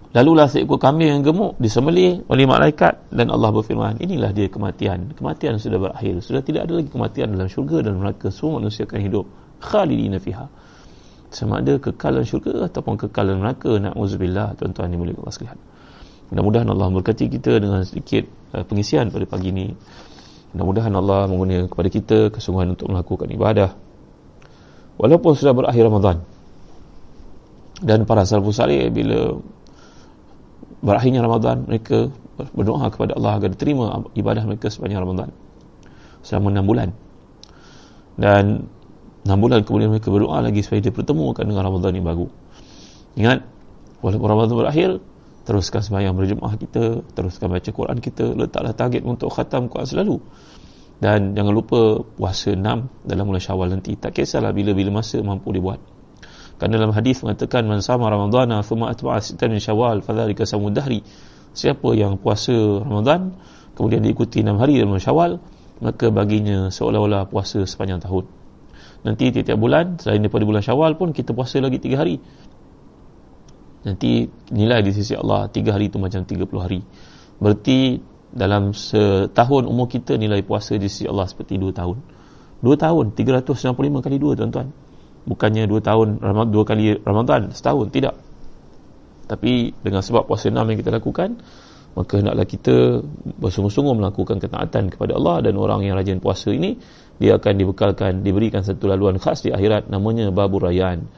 [0.10, 5.14] lalulah seekor kambing yang gemuk disembelih oleh malaikat dan Allah berfirman inilah dia kematian.
[5.14, 6.18] Kematian sudah berakhir.
[6.26, 8.34] Sudah tidak ada lagi kematian dalam syurga dan neraka.
[8.34, 9.26] Semua manusia akan hidup.
[9.62, 10.50] Khalidina fiha.
[11.30, 13.78] Sama ada kekal dalam syurga ataupun kekal dalam neraka.
[13.78, 14.58] Na'udzubillah.
[14.58, 15.60] Tuan-tuan dimuliakan Allah sekalian.
[16.30, 19.74] Mudah-mudahan Allah memberkati kita dengan sedikit uh, pengisian pada pagi ini.
[20.54, 23.78] Mudah-mudahan Allah menggunakan kepada kita kesungguhan untuk melakukan ibadah.
[24.98, 26.26] Walaupun sudah berakhir Ramadan.
[27.80, 29.40] Dan para salafus salih bila
[30.80, 32.12] berakhirnya Ramadan, mereka
[32.56, 35.30] berdoa kepada Allah agar diterima ibadah mereka sepanjang Ramadan.
[36.24, 36.90] Selama enam bulan.
[38.20, 38.68] Dan
[39.24, 42.28] enam bulan kemudian mereka berdoa lagi supaya dipertemukan dengan Ramadan yang baru.
[43.20, 43.40] Ingat,
[44.04, 44.90] walaupun Ramadan berakhir,
[45.50, 50.22] teruskan sembahyang berjemaah kita teruskan baca Quran kita letaklah target untuk khatam Quran selalu
[51.02, 52.62] dan jangan lupa puasa 6
[53.10, 55.82] dalam bulan syawal nanti tak kisahlah bila-bila masa mampu dibuat
[56.60, 61.08] kerana dalam hadis mengatakan man sama ramadhana thumma atba'a sittan min syawal fadhalika samud dahri.
[61.56, 62.52] Siapa yang puasa
[62.84, 63.40] Ramadan
[63.80, 65.40] kemudian diikuti 6 hari dalam syawal
[65.80, 68.28] maka baginya seolah-olah puasa sepanjang tahun.
[69.08, 72.20] Nanti tiap-tiap bulan selain daripada bulan syawal pun kita puasa lagi 3 hari.
[73.88, 76.84] Nanti nilai di sisi Allah tiga hari itu macam 30 hari.
[77.40, 78.04] Berarti
[78.36, 82.04] dalam setahun umur kita nilai puasa di sisi Allah seperti dua tahun.
[82.60, 84.89] Dua tahun 365 kali dua tuan-tuan
[85.28, 86.20] bukannya dua tahun
[86.52, 88.16] dua kali Ramadan setahun tidak.
[89.30, 91.38] Tapi dengan sebab puasa enam yang kita lakukan
[91.98, 93.02] maka hendaklah kita
[93.42, 96.78] bersungguh-sungguh melakukan ketaatan kepada Allah dan orang yang rajin puasa ini
[97.18, 101.10] dia akan dibekalkan diberikan satu laluan khas di akhirat namanya babur rayyan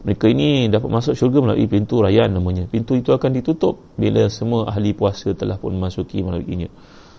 [0.00, 2.64] mereka ini dapat masuk syurga melalui pintu rayyan namanya.
[2.64, 6.66] Pintu itu akan ditutup bila semua ahli puasa telah pun memasuki melalui ini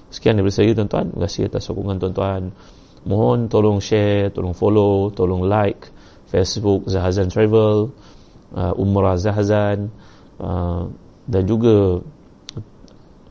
[0.10, 1.14] sekian daripada saya tuan-tuan.
[1.14, 2.50] Terima kasih atas sokongan tuan-tuan.
[3.06, 5.94] Mohon tolong share tolong follow tolong like
[6.32, 7.92] Facebook Zahazan Travel
[8.56, 9.92] uh, Umrah Zahazan
[10.40, 10.88] uh,
[11.28, 12.00] dan juga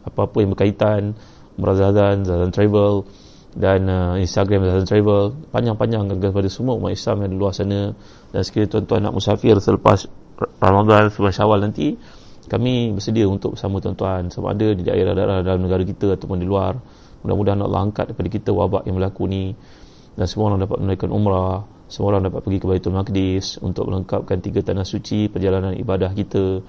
[0.04, 1.16] apa-apa yang berkaitan
[1.60, 3.04] Merazazan, Zazan Travel
[3.52, 5.36] dan uh, Instagram Zazan Travel.
[5.52, 7.92] Panjang-panjang kepada semua umat Islam yang di luar sana.
[8.32, 10.08] Dan sekiranya tuan-tuan nak musafir selepas
[10.56, 12.00] Ramadan selepas Syawal nanti
[12.48, 14.32] kami bersedia untuk bersama tuan-tuan.
[14.32, 16.80] Sama ada di daerah-daerah dalam negara kita ataupun di luar.
[17.20, 19.52] Mudah-mudahan Allah angkat daripada kita wabak yang berlaku ni.
[20.16, 24.38] Dan semua orang dapat menunaikan umrah semua orang dapat pergi ke Baitul Maqdis untuk melengkapkan
[24.38, 26.62] tiga tanah suci perjalanan ibadah kita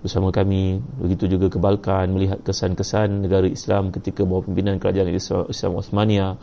[0.00, 0.80] bersama kami.
[0.80, 6.40] Begitu juga ke Balkan melihat kesan-kesan negara Islam ketika bawah pimpinan kerajaan Islam Osmania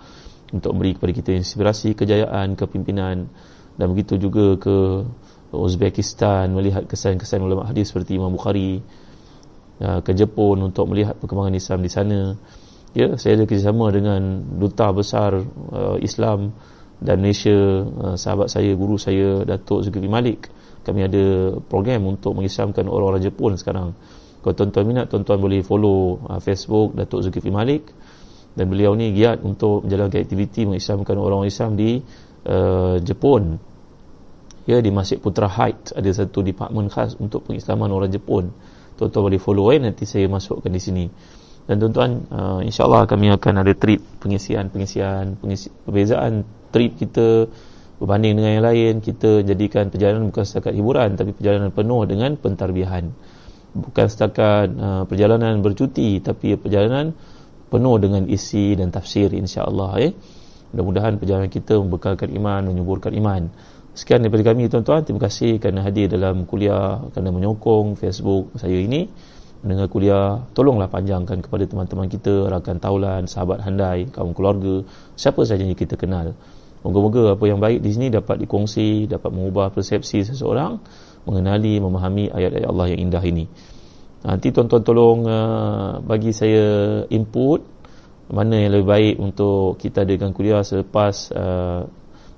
[0.53, 3.25] untuk memberi kepada kita inspirasi kejayaan kepimpinan.
[3.73, 4.77] Dan begitu juga ke
[5.51, 8.79] Uzbekistan melihat kesan-kesan ulama hadis seperti Imam Bukhari
[9.83, 12.19] uh, ke Jepun untuk melihat perkembangan Islam di sana.
[12.93, 16.53] Ya saya ada kerjasama dengan duta besar uh, Islam
[17.01, 22.89] dan Malaysia uh, sahabat saya guru saya Datuk Zulkifli Malik kami ada program untuk mengislamkan
[22.89, 23.93] orang-orang Jepun sekarang.
[24.41, 27.93] Kalau tuan-tuan minat tuan-tuan boleh follow uh, Facebook Datuk Zulkifli Malik.
[28.51, 32.03] Dan beliau ni giat untuk menjalankan aktiviti mengislamkan orang-orang Islam di
[32.49, 33.55] uh, Jepun.
[34.67, 38.51] Ya di Masjid Putra Heights ada satu department khas untuk pengislaman orang Jepun.
[38.99, 41.05] Tuan-tuan boleh follow eh nanti saya masukkan di sini
[41.71, 47.47] dan tuan-tuan uh, insyaAllah kami akan ada trip pengisian-pengisian pengisi, perbezaan trip kita
[47.95, 48.93] berbanding dengan yang lain.
[48.99, 53.07] Kita jadikan perjalanan bukan setakat hiburan tapi perjalanan penuh dengan pentarbihan
[53.71, 57.15] bukan setakat uh, perjalanan bercuti tapi perjalanan
[57.71, 60.11] penuh dengan isi dan tafsir insya-Allah eh.
[60.75, 63.47] Mudah-mudahan perjalanan kita membekalkan iman menyuburkan iman.
[63.95, 65.07] Sekian daripada kami tuan-tuan.
[65.07, 69.07] Terima kasih kerana hadir dalam kuliah kerana menyokong Facebook saya ini
[69.61, 74.81] mendengar kuliah tolonglah panjangkan kepada teman-teman kita rakan taulan sahabat handai kaum keluarga
[75.13, 76.33] siapa sahaja yang kita kenal
[76.81, 80.81] Moga-moga apa yang baik di sini dapat dikongsi, dapat mengubah persepsi seseorang
[81.29, 83.45] mengenali, memahami ayat-ayat Allah yang indah ini.
[84.25, 87.61] Nanti tuan-tuan tolong uh, bagi saya input
[88.33, 91.85] mana yang lebih baik untuk kita adakan kuliah selepas uh,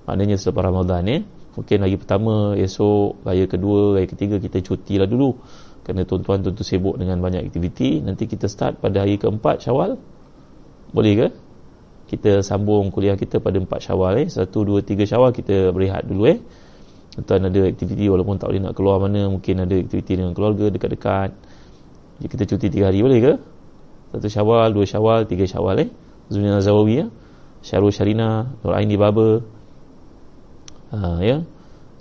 [0.04, 1.22] maknanya selepas Ramadan eh.
[1.54, 5.40] Mungkin lagi pertama, esok, raya kedua, raya ketiga kita cuti lah dulu.
[5.84, 8.00] Kerana tuan-tuan tentu sibuk dengan banyak aktiviti.
[8.00, 10.00] Nanti kita start pada hari keempat syawal.
[10.96, 11.28] Boleh ke?
[12.14, 14.28] kita sambung kuliah kita pada 4 syawal eh.
[14.30, 16.38] 1, 2, 3 syawal kita berehat dulu eh.
[17.26, 21.30] Tuan ada aktiviti walaupun tak boleh nak keluar mana mungkin ada aktiviti dengan keluarga dekat-dekat
[22.18, 23.34] jadi kita cuti 3 hari boleh ke?
[24.14, 25.90] 1 syawal, 2 syawal, 3 syawal eh.
[26.30, 27.06] Zunia Zawawi ya.
[27.66, 29.42] Syarul Syarina, Nur Aini Baba.
[30.94, 31.42] Ha, ya.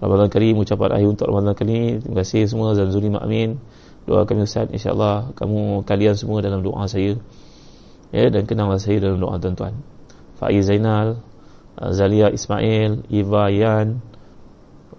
[0.03, 1.89] Ramadan Karim ucapan akhir untuk Ramadan kali ini.
[2.03, 3.63] Terima kasih semua Zanzuri Makmin.
[4.03, 7.15] Doa kami Ustaz insya-Allah kamu kalian semua dalam doa saya.
[8.11, 9.79] Ya dan kenanglah saya dalam doa tuan-tuan.
[10.43, 11.23] Faiz Zainal
[11.79, 14.03] uh, Zalia Ismail Iva Yan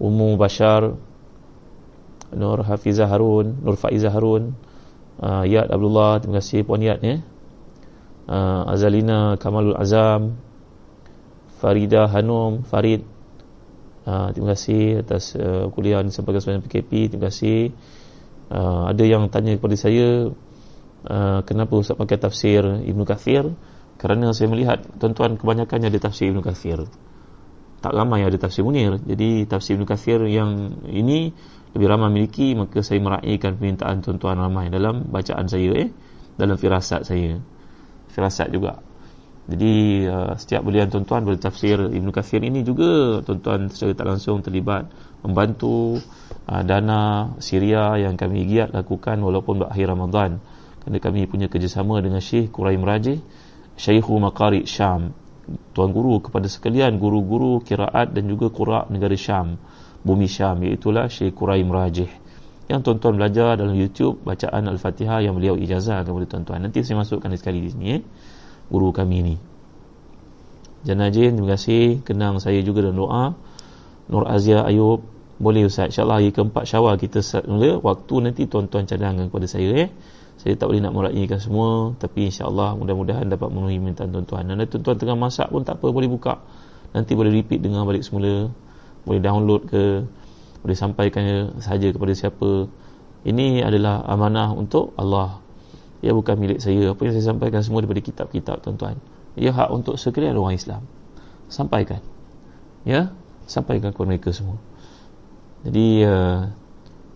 [0.00, 0.96] Umu Bashar
[2.32, 4.56] Nur Hafizah Harun Nur Faizah Harun
[5.20, 7.20] uh, Yad Abdullah Terima kasih Puan Yad ya.
[8.26, 10.40] uh, Azalina Kamalul Azam
[11.60, 13.13] Farida Hanum Farid
[14.04, 17.72] uh, Terima kasih atas uh, kuliah sebagai sebagai PKP Terima kasih.
[18.52, 20.30] Uh, Ada yang tanya kepada saya
[21.08, 23.52] uh, Kenapa Ustaz pakai tafsir Ibn Kathir?
[23.94, 26.84] Kerana saya melihat tuan-tuan kebanyakannya ada tafsir Ibn Kathir.
[27.80, 28.98] Tak ramai ada tafsir Munir.
[29.00, 31.30] Jadi tafsir Ibn Kathir yang ini
[31.74, 35.88] lebih ramai miliki maka saya meraihkan permintaan tuan-tuan ramai dalam bacaan saya eh
[36.34, 37.38] dalam firasat saya.
[38.10, 38.82] Firasat juga
[39.44, 39.74] jadi
[40.08, 43.20] uh, setiap belian tuan-tuan bertafsir Ibn Kathir ini juga.
[43.20, 44.88] Tuan-tuan secara tak langsung terlibat
[45.20, 46.00] membantu
[46.48, 50.40] uh, dana Syria yang kami giat lakukan walaupun berakhir Ramadan.
[50.80, 53.20] Kerana kami punya kerjasama dengan Syekh Quraim Rajih
[53.76, 55.12] Syaikhu Makari Syam.
[55.76, 59.60] Tuan Guru kepada sekalian guru-guru kiraat dan juga qura negara Syam
[60.00, 62.08] bumi Syam iaitulah Syekh Quraim Rajih.
[62.64, 66.64] Yang tuan-tuan belajar dalam YouTube bacaan Al-Fatihah yang beliau ijazah kepada tuan-tuan.
[66.64, 68.02] Nanti saya masukkan sekali di sini eh
[68.68, 69.36] guru kami ini
[70.84, 72.04] Janajin terima kasih.
[72.04, 73.24] Kenang saya juga dalam doa.
[74.12, 75.00] Nur Azia Ayub
[75.40, 75.90] boleh Ustaz?
[75.90, 77.80] insyaAllah hari keempat syawal kita mula.
[77.80, 79.90] Waktu nanti tuan-tuan cadangkan kepada saya eh.
[80.36, 84.44] Saya tak boleh nak meraihkan semua tapi insyaAllah mudah-mudahan dapat memenuhi mintaan tuan-tuan.
[84.44, 86.44] Dan tuan-tuan tengah masak pun tak apa boleh buka.
[86.92, 88.52] Nanti boleh repeat dengar balik semula.
[89.08, 90.04] Boleh download ke
[90.60, 92.68] boleh sampaikan saja kepada siapa.
[93.24, 95.40] Ini adalah amanah untuk Allah
[96.04, 96.92] ia bukan milik saya.
[96.92, 99.00] Apa yang saya sampaikan semua daripada kitab-kitab tuan-tuan.
[99.40, 100.84] Ia hak untuk sekalian orang Islam.
[101.48, 102.04] Sampaikan.
[102.84, 103.16] Ya?
[103.48, 104.60] Sampaikan kepada mereka semua.
[105.64, 106.52] Jadi uh,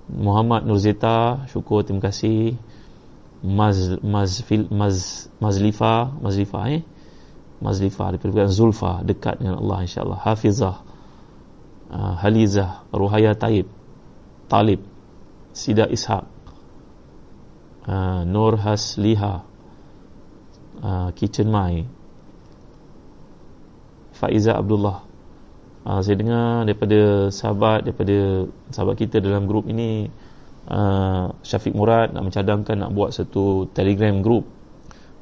[0.09, 2.57] Muhammad Nurzeta syukur terima kasih.
[3.45, 6.83] Maz Maz Maz Mazlifa Mazlifa eh?
[7.63, 10.19] Mazlifa daripada Zulfa dekat dengan Allah insyaallah.
[10.25, 10.77] Hafizah
[11.93, 13.69] uh, Halizah Ruhaya Taib
[14.49, 14.81] Talib
[15.53, 16.38] Sida Ishaq
[17.89, 19.35] uh, Nur Hasliha
[20.85, 21.89] uh, Kitchen Mai.
[24.13, 25.07] Faiza Abdullah.
[25.89, 30.11] Uh, saya dengar daripada sahabat daripada sahabat kita dalam grup ini
[30.69, 34.45] uh, Syafiq Murad nak mencadangkan nak buat satu telegram group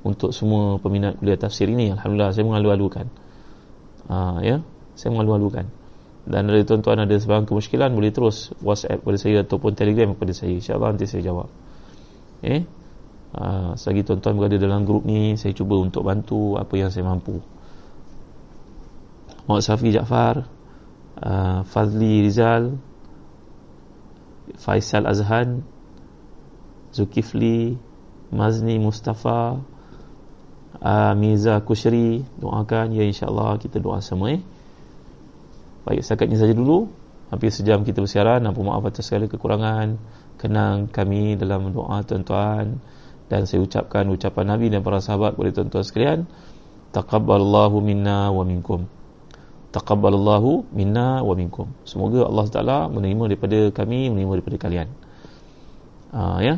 [0.03, 1.93] untuk semua peminat kuliah tafsir ini.
[1.95, 3.07] Alhamdulillah saya mengalu-alukan.
[4.11, 4.57] Uh, ya
[4.97, 5.69] saya mengalu-alukan.
[6.27, 10.59] Dan dari tuan-tuan ada sebarang kemusykilan boleh terus whatsapp kepada saya ataupun telegram kepada saya.
[10.59, 11.47] insyaAllah nanti saya jawab
[12.43, 12.64] eh?
[13.37, 17.45] Uh, selagi tuan-tuan berada dalam grup ni saya cuba untuk bantu apa yang saya mampu.
[19.47, 20.49] Muhammad Safi Jaafar
[21.22, 22.74] uh, Fazli Rizal
[24.59, 25.62] Faisal Azhan
[26.91, 27.78] Zulkifli
[28.34, 29.62] Mazni Mustafa
[30.82, 34.43] uh, Miza Kushri doakan ya insyaAllah kita doa semua eh.
[35.87, 36.91] baik setakat ini saja dulu.
[37.26, 38.43] Hampir sejam kita bersiaran.
[38.43, 39.99] Nampu maaf atas segala kekurangan
[40.37, 42.80] kenang kami dalam doa tuan-tuan.
[43.26, 46.20] Dan saya ucapkan ucapan Nabi dan para sahabat kepada tuan-tuan sekalian
[46.95, 48.87] taqabbalallahu minna wa minkum.
[49.74, 51.74] Taqabbalallahu minna wa minkum.
[51.82, 54.89] Semoga Allah Taala menerima daripada kami menerima daripada kalian.
[56.14, 56.57] Uh, ya.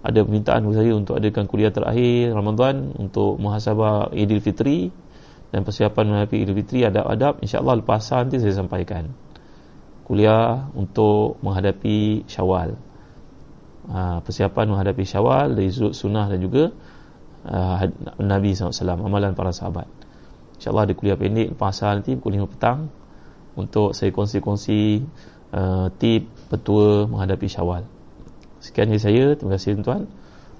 [0.00, 4.88] Ada permintaan kepada saya untuk adakan kuliah terakhir Ramadan untuk muhasabah Idul Fitri
[5.52, 9.12] dan persiapan menghadapi Idul Fitri adab-adab insya-Allah lepas nanti saya sampaikan.
[10.08, 12.89] Kuliah untuk menghadapi Syawal
[13.90, 16.70] ha, persiapan menghadapi Syawal dari sudut sunnah dan juga
[17.44, 17.76] uh,
[18.22, 18.72] Nabi SAW
[19.02, 19.90] amalan para sahabat
[20.56, 22.88] insya-Allah ada kuliah pendek lepas nanti pukul 5 petang
[23.58, 25.02] untuk saya kongsi-kongsi
[25.52, 28.00] uh, tip petua menghadapi Syawal
[28.60, 29.32] Sekian dari saya.
[29.34, 30.04] Terima kasih tuan-tuan.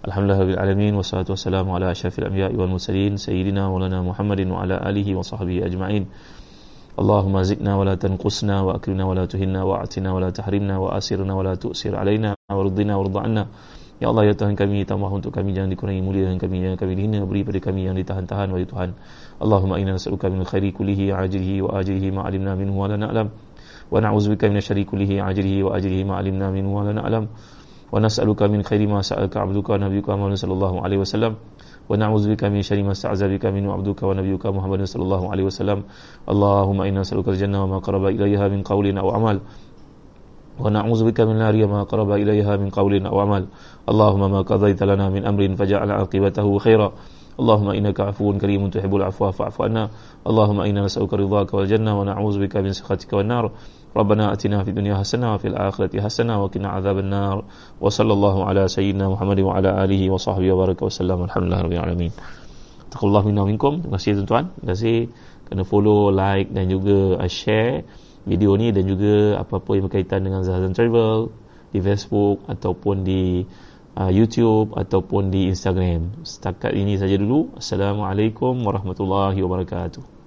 [0.01, 5.12] Alhamdulillah alamin wassalatu wassalamu ala asyrafil anbiya'i wal mursalin sayyidina maulana Muhammadin wa ala alihi
[5.12, 6.09] wa sahbihi ajma'in.
[6.95, 10.80] Allahumma zidna wa la tanqusna wa akrimna wa la tuhinna wa atina wa la tahrimna
[10.80, 13.47] wa asirna wa la tu'sir alaina wa ridina wa ridha
[13.95, 16.99] Ya Allah ya Tuhan kami tambah untuk kami jangan dikurangi mulia dengan kami yang kami
[16.99, 18.91] dihina beri pada kami yang ditahan-tahan wahai Tuhan.
[19.39, 23.32] Allahumma inna nas'aluka min khairi kullihi ajrihi wa ajrihi ma alimna minhu wa la na'lam
[23.32, 27.32] wa na'udzubika min syarri kullihi ajrihi wa ajrihi ma alimna minhu wa la na'lam.
[27.95, 31.32] ونسألك من خير ما سألك عبدك ونبيك محمد صلى الله عليه وسلم
[31.89, 35.80] ونعوذ بك من شر ما استعاذ بك منه عبدك ونبيك محمد صلى الله عليه وسلم
[36.30, 39.38] اللهم إنا نسألك الجنة وما قرب إليها من قول أو عمل
[40.59, 43.43] ونعوذ بك من نار ما قرب إليها من قول أو عمل
[43.89, 46.91] اللهم ما قضيت لنا من أمر فجعل عاقبته خيرا
[47.39, 49.89] اللهم إنك عفو كريم تحب العفو فاعف عنا
[50.28, 53.51] اللهم إنا نسألك رضاك والجنة ونعوذ بك من سخطك والنار
[53.95, 57.43] ربنا أتنا في الدنيا حسنة وفي الآخرة حسنة وقنا عذاب النار
[57.82, 62.13] وصلى الله على سيدنا محمد وعلى آله وصحبه وبارك وسلم الحمد لله رب العالمين
[62.91, 64.97] Taqullah minna minkum Terima kasih tuan-tuan Terima kasih
[65.45, 67.86] Kena follow, like dan juga uh, share
[68.26, 71.30] video ni dan juga apa-apa yang berkaitan dengan Zahazan Travel
[71.69, 73.45] di Facebook ataupun di
[73.93, 76.26] uh, YouTube ataupun di Instagram.
[76.26, 77.53] Setakat ini saja dulu.
[77.61, 80.18] Assalamualaikum warahmatullahi wabarakatuh.